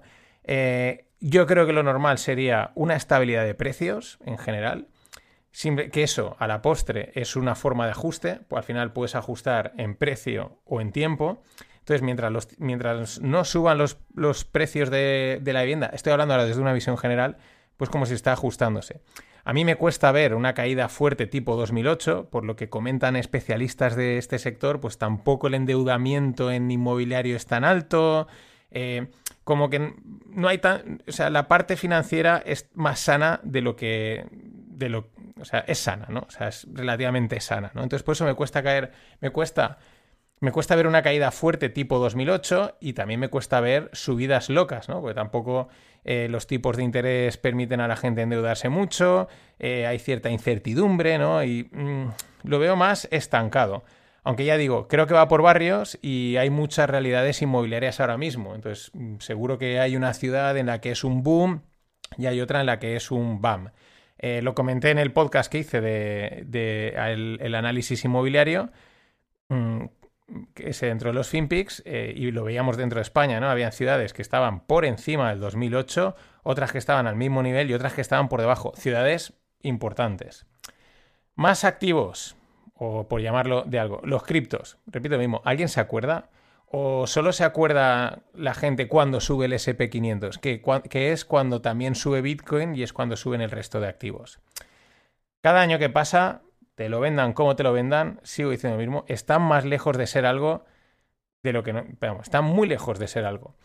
Yo 1.19 1.45
creo 1.45 1.65
que 1.65 1.73
lo 1.73 1.83
normal 1.83 2.19
sería 2.19 2.71
una 2.75 2.95
estabilidad 2.95 3.43
de 3.43 3.53
precios 3.53 4.17
en 4.25 4.37
general. 4.37 4.87
Que 5.51 6.03
eso, 6.03 6.35
a 6.39 6.47
la 6.47 6.61
postre, 6.61 7.11
es 7.15 7.35
una 7.35 7.55
forma 7.55 7.85
de 7.85 7.91
ajuste. 7.91 8.39
Pues 8.47 8.59
al 8.59 8.63
final 8.63 8.93
puedes 8.93 9.15
ajustar 9.15 9.73
en 9.77 9.95
precio 9.95 10.59
o 10.65 10.81
en 10.81 10.91
tiempo. 10.91 11.41
Entonces, 11.79 12.01
mientras, 12.01 12.47
mientras 12.59 13.21
no 13.21 13.43
suban 13.43 13.77
los, 13.77 14.45
precios 14.45 14.89
de, 14.89 15.39
de, 15.41 15.53
la 15.53 15.61
vivienda, 15.61 15.89
estoy 15.93 16.13
hablando 16.13 16.33
ahora 16.33 16.45
desde 16.45 16.61
una 16.61 16.73
visión 16.73 16.97
general, 16.97 17.37
pues 17.77 17.89
como 17.89 18.05
si 18.05 18.13
está 18.13 18.33
ajustándose. 18.33 19.01
A 19.43 19.53
mí 19.53 19.65
me 19.65 19.75
cuesta 19.75 20.11
ver 20.11 20.35
una 20.35 20.53
caída 20.53 20.87
fuerte 20.87 21.25
tipo 21.25 21.55
2008, 21.55 22.29
por 22.29 22.45
lo 22.45 22.55
que 22.55 22.69
comentan 22.69 23.15
especialistas 23.15 23.95
de 23.95 24.17
este 24.17 24.37
sector, 24.37 24.79
pues 24.79 24.97
tampoco 24.97 25.47
el 25.47 25.55
endeudamiento 25.55 26.51
en 26.51 26.69
inmobiliario 26.69 27.35
es 27.35 27.47
tan 27.47 27.63
alto. 27.63 28.27
Eh, 28.69 29.07
como 29.43 29.69
que 29.69 29.95
no 30.27 30.47
hay 30.47 30.59
tan. 30.59 31.01
O 31.07 31.11
sea, 31.11 31.29
la 31.29 31.47
parte 31.47 31.75
financiera 31.75 32.41
es 32.45 32.69
más 32.73 32.99
sana 32.99 33.39
de 33.43 33.61
lo 33.61 33.75
que. 33.75 34.25
Lo, 34.89 35.09
o 35.39 35.45
sea, 35.45 35.59
es 35.67 35.79
sana, 35.79 36.07
¿no? 36.09 36.25
O 36.27 36.31
sea, 36.31 36.47
es 36.49 36.67
relativamente 36.71 37.39
sana, 37.39 37.71
¿no? 37.73 37.83
Entonces, 37.83 38.03
por 38.03 38.13
eso 38.13 38.25
me 38.25 38.35
cuesta 38.35 38.63
caer. 38.63 38.91
Me 39.19 39.29
cuesta 39.31 39.77
me 40.41 40.51
cuesta 40.51 40.75
ver 40.75 40.87
una 40.87 41.03
caída 41.03 41.29
fuerte 41.29 41.69
tipo 41.69 41.99
2008 41.99 42.77
y 42.81 42.93
también 42.93 43.19
me 43.19 43.29
cuesta 43.29 43.61
ver 43.61 43.91
subidas 43.93 44.49
locas, 44.49 44.89
¿no? 44.89 44.99
Porque 44.99 45.13
tampoco 45.13 45.69
eh, 46.03 46.27
los 46.31 46.47
tipos 46.47 46.77
de 46.77 46.83
interés 46.83 47.37
permiten 47.37 47.79
a 47.79 47.87
la 47.87 47.95
gente 47.95 48.23
endeudarse 48.23 48.67
mucho, 48.67 49.27
eh, 49.59 49.85
hay 49.85 49.99
cierta 49.99 50.31
incertidumbre, 50.31 51.19
¿no? 51.19 51.43
Y 51.43 51.69
mm, 51.71 52.07
lo 52.43 52.57
veo 52.57 52.75
más 52.75 53.07
estancado. 53.11 53.83
Aunque 54.23 54.45
ya 54.45 54.57
digo, 54.57 54.87
creo 54.87 55.05
que 55.05 55.13
va 55.13 55.27
por 55.27 55.43
barrios 55.43 55.99
y 56.01 56.37
hay 56.37 56.49
muchas 56.49 56.89
realidades 56.89 57.39
inmobiliarias 57.43 57.99
ahora 57.99 58.17
mismo. 58.17 58.55
Entonces, 58.55 58.89
mm, 58.95 59.17
seguro 59.19 59.59
que 59.59 59.79
hay 59.79 59.95
una 59.95 60.13
ciudad 60.15 60.57
en 60.57 60.65
la 60.65 60.81
que 60.81 60.89
es 60.89 61.03
un 61.03 61.21
boom 61.21 61.61
y 62.17 62.25
hay 62.25 62.41
otra 62.41 62.61
en 62.61 62.65
la 62.65 62.79
que 62.79 62.95
es 62.95 63.11
un 63.11 63.41
BAM. 63.41 63.69
Eh, 64.23 64.43
lo 64.43 64.53
comenté 64.53 64.91
en 64.91 64.99
el 64.99 65.11
podcast 65.11 65.51
que 65.51 65.57
hice 65.57 65.81
de, 65.81 66.93
el, 67.39 67.55
análisis 67.55 68.05
inmobiliario. 68.05 68.69
Mm, 69.49 69.85
que 70.53 70.69
es 70.69 70.79
dentro 70.79 71.09
de 71.09 71.13
los 71.13 71.27
FinPix, 71.27 71.81
eh, 71.85 72.13
y 72.15 72.31
lo 72.31 72.43
veíamos 72.43 72.77
dentro 72.77 72.99
de 72.99 73.01
España, 73.01 73.39
¿no? 73.39 73.49
Habían 73.49 73.71
ciudades 73.71 74.13
que 74.13 74.21
estaban 74.21 74.61
por 74.61 74.85
encima 74.85 75.29
del 75.29 75.39
2008, 75.39 76.15
otras 76.43 76.71
que 76.71 76.77
estaban 76.77 77.07
al 77.07 77.15
mismo 77.15 77.43
nivel 77.43 77.69
y 77.69 77.73
otras 77.73 77.93
que 77.93 78.01
estaban 78.01 78.29
por 78.29 78.39
debajo. 78.39 78.71
Ciudades 78.77 79.33
importantes. 79.61 80.45
Más 81.35 81.65
activos, 81.65 82.37
o 82.75 83.07
por 83.07 83.21
llamarlo 83.21 83.63
de 83.63 83.79
algo, 83.79 84.01
los 84.03 84.23
criptos. 84.23 84.77
Repito 84.85 85.15
lo 85.15 85.19
mismo, 85.19 85.41
¿alguien 85.43 85.67
se 85.67 85.81
acuerda? 85.81 86.29
¿O 86.73 87.05
solo 87.05 87.33
se 87.33 87.43
acuerda 87.43 88.19
la 88.33 88.53
gente 88.53 88.87
cuando 88.87 89.19
sube 89.19 89.45
el 89.45 89.53
SP500? 89.53 90.39
Que, 90.39 91.11
es 91.11 91.25
cuando 91.25 91.61
también 91.61 91.95
sube 91.95 92.21
Bitcoin 92.21 92.75
y 92.75 92.83
es 92.83 92.93
cuando 92.93 93.17
suben 93.17 93.41
el 93.41 93.51
resto 93.51 93.81
de 93.81 93.89
activos. 93.89 94.39
Cada 95.41 95.59
año 95.59 95.79
que 95.79 95.89
pasa 95.89 96.43
te 96.75 96.87
lo 96.87 97.01
vendan 97.01 97.33
como 97.33 97.57
te 97.57 97.63
lo 97.63 97.73
vendan, 97.73 98.21
sigo 98.23 98.51
diciendo 98.51 98.77
lo 98.77 98.81
mismo, 98.81 99.03
están 99.09 99.41
más 99.41 99.65
lejos 99.65 99.97
de 99.97 100.07
ser 100.07 100.25
algo 100.25 100.63
de 101.43 101.51
lo 101.51 101.63
que 101.63 101.73
no. 101.73 101.83
Pero 101.99 102.21
están 102.21 102.45
muy 102.45 102.69
lejos 102.69 102.99
de 102.99 103.07
ser 103.09 103.25
algo. 103.25 103.55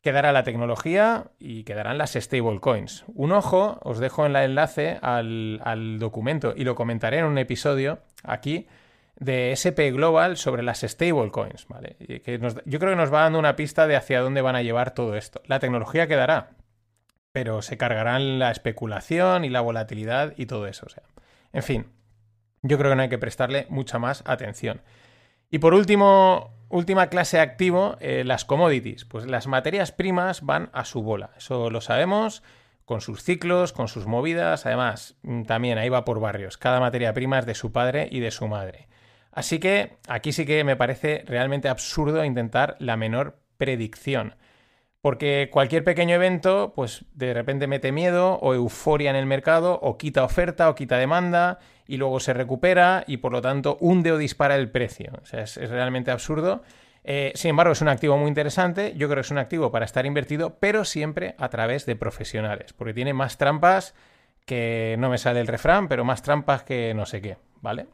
Quedará 0.00 0.32
la 0.32 0.42
tecnología 0.42 1.32
y 1.38 1.64
quedarán 1.64 1.98
las 1.98 2.14
stablecoins. 2.14 3.04
Un 3.08 3.32
ojo, 3.32 3.78
os 3.82 3.98
dejo 3.98 4.24
en 4.24 4.36
el 4.36 4.42
enlace 4.42 4.98
al, 5.02 5.98
documento 5.98 6.54
y 6.56 6.64
lo 6.64 6.74
comentaré 6.74 7.18
en 7.18 7.26
un 7.26 7.36
episodio 7.36 7.98
aquí 8.22 8.66
de 9.16 9.52
SP 9.54 9.92
Global 9.92 10.36
sobre 10.36 10.62
las 10.62 10.80
stablecoins. 10.80 11.66
¿vale? 11.68 11.96
Que 11.98 12.38
yo 12.64 12.78
creo 12.78 12.92
que 12.92 12.96
nos 12.96 13.12
va 13.12 13.22
dando 13.22 13.38
una 13.38 13.56
pista 13.56 13.86
de 13.86 13.96
hacia 13.96 14.20
dónde 14.20 14.42
van 14.42 14.56
a 14.56 14.62
llevar 14.62 14.94
todo 14.94 15.16
esto. 15.16 15.42
La 15.46 15.60
tecnología 15.60 16.06
quedará, 16.06 16.50
pero 17.32 17.62
se 17.62 17.76
cargarán 17.76 18.38
la 18.38 18.50
especulación 18.50 19.44
y 19.44 19.50
la 19.50 19.60
volatilidad 19.60 20.34
y 20.36 20.46
todo 20.46 20.66
eso. 20.66 20.86
O 20.86 20.90
sea, 20.90 21.02
en 21.52 21.62
fin, 21.62 21.86
yo 22.62 22.78
creo 22.78 22.90
que 22.90 22.96
no 22.96 23.02
hay 23.02 23.08
que 23.08 23.18
prestarle 23.18 23.66
mucha 23.68 23.98
más 23.98 24.22
atención. 24.26 24.82
Y 25.50 25.58
por 25.58 25.74
último, 25.74 26.52
última 26.68 27.08
clase 27.08 27.38
activo, 27.38 27.96
eh, 28.00 28.24
las 28.24 28.44
commodities. 28.44 29.04
Pues 29.04 29.26
las 29.26 29.46
materias 29.46 29.92
primas 29.92 30.42
van 30.42 30.70
a 30.72 30.84
su 30.84 31.02
bola. 31.02 31.30
Eso 31.36 31.70
lo 31.70 31.80
sabemos, 31.80 32.42
con 32.84 33.00
sus 33.00 33.22
ciclos, 33.22 33.72
con 33.72 33.88
sus 33.88 34.06
movidas. 34.06 34.66
Además, 34.66 35.16
mm, 35.22 35.42
también 35.42 35.78
ahí 35.78 35.88
va 35.88 36.04
por 36.04 36.20
barrios. 36.20 36.58
Cada 36.58 36.80
materia 36.80 37.12
prima 37.12 37.38
es 37.38 37.46
de 37.46 37.54
su 37.54 37.72
padre 37.72 38.08
y 38.10 38.20
de 38.20 38.30
su 38.30 38.48
madre. 38.48 38.88
Así 39.34 39.58
que 39.58 39.96
aquí 40.06 40.32
sí 40.32 40.46
que 40.46 40.62
me 40.62 40.76
parece 40.76 41.24
realmente 41.26 41.68
absurdo 41.68 42.24
intentar 42.24 42.76
la 42.78 42.96
menor 42.96 43.36
predicción. 43.56 44.36
Porque 45.00 45.50
cualquier 45.52 45.84
pequeño 45.84 46.14
evento, 46.14 46.72
pues 46.74 47.04
de 47.12 47.34
repente 47.34 47.66
mete 47.66 47.92
miedo 47.92 48.38
o 48.40 48.54
euforia 48.54 49.10
en 49.10 49.16
el 49.16 49.26
mercado, 49.26 49.78
o 49.82 49.98
quita 49.98 50.24
oferta 50.24 50.70
o 50.70 50.74
quita 50.74 50.96
demanda, 50.96 51.58
y 51.86 51.98
luego 51.98 52.20
se 52.20 52.32
recupera 52.32 53.04
y 53.06 53.18
por 53.18 53.32
lo 53.32 53.42
tanto 53.42 53.76
hunde 53.80 54.12
o 54.12 54.18
dispara 54.18 54.54
el 54.54 54.70
precio. 54.70 55.12
O 55.20 55.26
sea, 55.26 55.42
es, 55.42 55.56
realmente 55.56 56.10
absurdo. 56.10 56.62
Eh, 57.02 57.32
sin 57.34 57.50
embargo, 57.50 57.72
es 57.72 57.82
un 57.82 57.88
activo 57.88 58.16
muy 58.16 58.28
interesante. 58.28 58.94
Yo 58.96 59.08
creo 59.08 59.16
que 59.16 59.26
es 59.26 59.30
un 59.30 59.38
activo 59.38 59.70
para 59.70 59.84
estar 59.84 60.06
invertido, 60.06 60.58
pero 60.58 60.84
siempre 60.84 61.34
a 61.38 61.50
través 61.50 61.84
de 61.86 61.96
profesionales, 61.96 62.72
porque 62.72 62.94
tiene 62.94 63.12
más 63.12 63.36
trampas 63.36 63.94
que 64.46 64.96
no 64.98 65.10
me 65.10 65.18
sale 65.18 65.40
el 65.40 65.48
refrán, 65.48 65.88
pero 65.88 66.04
más 66.04 66.22
trampas 66.22 66.62
que 66.62 66.94
no 66.94 67.04
sé 67.04 67.20
qué, 67.20 67.36
¿vale? 67.60 67.86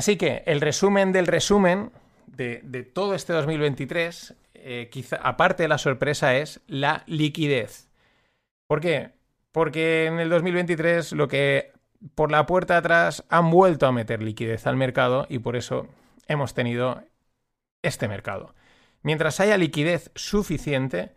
Así 0.00 0.16
que 0.16 0.42
el 0.46 0.62
resumen 0.62 1.12
del 1.12 1.26
resumen 1.26 1.92
de, 2.26 2.90
todo 2.94 3.14
este 3.14 3.34
2023 3.34 4.34
eh, 4.54 4.88
quizá, 4.90 5.16
aparte 5.16 5.64
de 5.64 5.68
la 5.68 5.76
sorpresa, 5.76 6.36
es 6.36 6.62
la 6.68 7.02
liquidez. 7.06 7.90
¿Por 8.66 8.80
qué? 8.80 9.10
Porque 9.52 10.06
en 10.06 10.18
el 10.18 10.30
2023 10.30 11.12
lo 11.12 11.28
que 11.28 11.72
por 12.14 12.32
la 12.32 12.46
puerta 12.46 12.78
atrás 12.78 13.26
han 13.28 13.50
vuelto 13.50 13.86
a 13.86 13.92
meter 13.92 14.22
liquidez 14.22 14.66
al 14.66 14.76
mercado 14.76 15.26
y 15.28 15.40
por 15.40 15.54
eso 15.54 15.86
hemos 16.28 16.54
tenido 16.54 17.02
este 17.82 18.08
mercado. 18.08 18.54
Mientras 19.02 19.38
haya 19.38 19.58
liquidez 19.58 20.12
suficiente, 20.14 21.12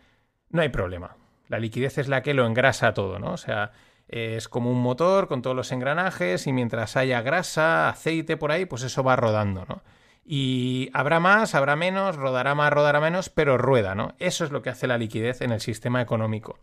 no 0.50 0.62
hay 0.62 0.68
problema. 0.68 1.16
La 1.48 1.58
liquidez 1.58 2.00
es 2.00 2.10
la 2.10 2.22
que 2.22 2.34
lo 2.34 2.46
engrasa 2.46 2.94
todo, 2.94 3.18
¿no? 3.18 3.32
O 3.32 3.38
sea, 3.38 3.72
es 4.08 4.48
como 4.48 4.72
un 4.72 4.82
motor 4.82 5.28
con 5.28 5.42
todos 5.42 5.56
los 5.56 5.72
engranajes 5.72 6.48
y 6.48 6.54
mientras 6.54 6.96
haya 6.98 7.22
grasa, 7.22 7.90
aceite 7.90 8.38
por 8.38 8.52
ahí, 8.52 8.66
pues 8.66 8.84
eso 8.84 9.04
va 9.04 9.16
rodando, 9.16 9.66
¿no? 9.68 9.82
Y 10.26 10.90
habrá 10.94 11.20
más, 11.20 11.54
habrá 11.56 11.76
menos, 11.76 12.16
rodará 12.16 12.56
más, 12.56 12.72
rodará 12.72 13.02
menos, 13.02 13.30
pero 13.30 13.58
rueda, 13.58 13.96
¿no? 13.96 14.16
Eso 14.20 14.46
es 14.46 14.52
lo 14.52 14.62
que 14.62 14.70
hace 14.70 14.88
la 14.88 14.98
liquidez 14.98 15.42
en 15.42 15.52
el 15.52 15.60
sistema 15.60 16.02
económico. 16.02 16.60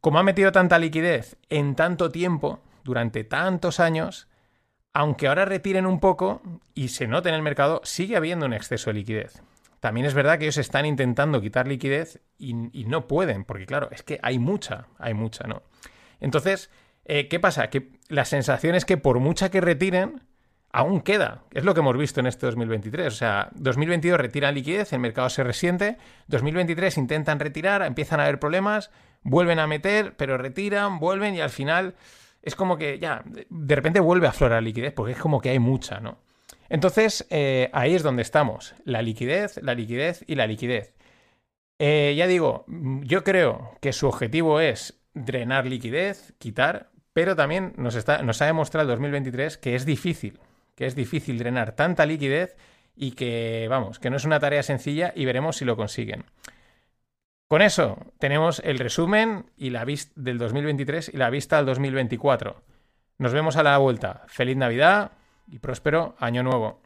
Como 0.00 0.18
ha 0.18 0.22
metido 0.22 0.52
tanta 0.52 0.78
liquidez 0.78 1.36
en 1.48 1.74
tanto 1.74 2.10
tiempo, 2.10 2.60
durante 2.84 3.24
tantos 3.24 3.80
años, 3.80 4.28
aunque 4.92 5.28
ahora 5.28 5.44
retiren 5.44 5.86
un 5.86 6.00
poco 6.00 6.42
y 6.74 6.88
se 6.88 7.06
note 7.06 7.28
en 7.28 7.34
el 7.34 7.42
mercado, 7.42 7.80
sigue 7.84 8.16
habiendo 8.16 8.46
un 8.46 8.52
exceso 8.52 8.90
de 8.90 8.94
liquidez. 8.94 9.42
También 9.80 10.06
es 10.06 10.14
verdad 10.14 10.38
que 10.38 10.44
ellos 10.44 10.58
están 10.58 10.86
intentando 10.86 11.40
quitar 11.40 11.66
liquidez 11.66 12.20
y, 12.38 12.54
no 12.54 13.08
pueden, 13.08 13.44
porque 13.44 13.66
claro, 13.66 13.88
es 13.90 14.02
que 14.02 14.20
hay 14.22 14.38
mucha, 14.38 14.86
hay 14.98 15.14
mucha, 15.14 15.46
¿no? 15.46 15.62
Entonces, 16.22 16.70
eh, 17.04 17.28
¿qué 17.28 17.38
pasa? 17.40 17.68
Que 17.68 17.90
la 18.08 18.24
sensación 18.24 18.74
es 18.74 18.84
que 18.84 18.96
por 18.96 19.18
mucha 19.18 19.50
que 19.50 19.60
retiren, 19.60 20.22
aún 20.72 21.02
queda. 21.02 21.42
Es 21.52 21.64
lo 21.64 21.74
que 21.74 21.80
hemos 21.80 21.98
visto 21.98 22.20
en 22.20 22.26
este 22.26 22.46
2023. 22.46 23.08
O 23.08 23.10
sea, 23.10 23.50
2022 23.56 24.18
retiran 24.18 24.54
liquidez, 24.54 24.92
el 24.92 25.00
mercado 25.00 25.28
se 25.28 25.42
resiente. 25.42 25.98
2023 26.28 26.96
intentan 26.96 27.40
retirar, 27.40 27.82
empiezan 27.82 28.20
a 28.20 28.24
haber 28.24 28.38
problemas, 28.38 28.90
vuelven 29.22 29.58
a 29.58 29.66
meter, 29.66 30.14
pero 30.16 30.38
retiran, 30.38 31.00
vuelven 31.00 31.34
y 31.34 31.40
al 31.40 31.50
final 31.50 31.94
es 32.40 32.54
como 32.54 32.78
que 32.78 32.98
ya, 32.98 33.22
de 33.26 33.74
repente 33.74 34.00
vuelve 34.00 34.28
a 34.28 34.30
aflorar 34.30 34.62
liquidez 34.62 34.92
porque 34.94 35.12
es 35.12 35.18
como 35.18 35.40
que 35.40 35.50
hay 35.50 35.58
mucha, 35.58 36.00
¿no? 36.00 36.18
Entonces, 36.68 37.26
eh, 37.30 37.68
ahí 37.72 37.94
es 37.94 38.02
donde 38.02 38.22
estamos. 38.22 38.74
La 38.84 39.02
liquidez, 39.02 39.60
la 39.60 39.74
liquidez 39.74 40.24
y 40.26 40.36
la 40.36 40.46
liquidez. 40.46 40.94
Eh, 41.78 42.14
ya 42.16 42.28
digo, 42.28 42.64
yo 42.68 43.24
creo 43.24 43.76
que 43.80 43.92
su 43.92 44.06
objetivo 44.06 44.60
es 44.60 45.01
drenar 45.14 45.66
liquidez, 45.66 46.34
quitar, 46.38 46.90
pero 47.12 47.36
también 47.36 47.72
nos, 47.76 47.94
está, 47.94 48.22
nos 48.22 48.40
ha 48.42 48.46
demostrado 48.46 48.84
el 48.84 48.96
2023 48.96 49.58
que 49.58 49.74
es 49.74 49.84
difícil 49.84 50.38
que 50.74 50.86
es 50.86 50.94
difícil 50.94 51.38
drenar 51.38 51.72
tanta 51.72 52.06
liquidez 52.06 52.56
y 52.94 53.12
que, 53.12 53.66
vamos, 53.68 53.98
que 53.98 54.10
no 54.10 54.16
es 54.16 54.24
una 54.24 54.40
tarea 54.40 54.62
sencilla 54.62 55.12
y 55.14 55.24
veremos 55.24 55.56
si 55.56 55.64
lo 55.64 55.76
consiguen. 55.76 56.24
Con 57.48 57.62
eso 57.62 57.98
tenemos 58.18 58.60
el 58.64 58.78
resumen 58.78 59.46
y 59.56 59.70
la 59.70 59.84
del 60.16 60.38
2023 60.38 61.10
y 61.12 61.16
la 61.16 61.30
vista 61.30 61.58
al 61.58 61.66
2024. 61.66 62.62
Nos 63.18 63.32
vemos 63.32 63.56
a 63.56 63.62
la 63.62 63.76
vuelta. 63.78 64.22
Feliz 64.26 64.56
Navidad 64.56 65.12
y 65.48 65.58
próspero 65.58 66.16
Año 66.18 66.42
Nuevo. 66.42 66.80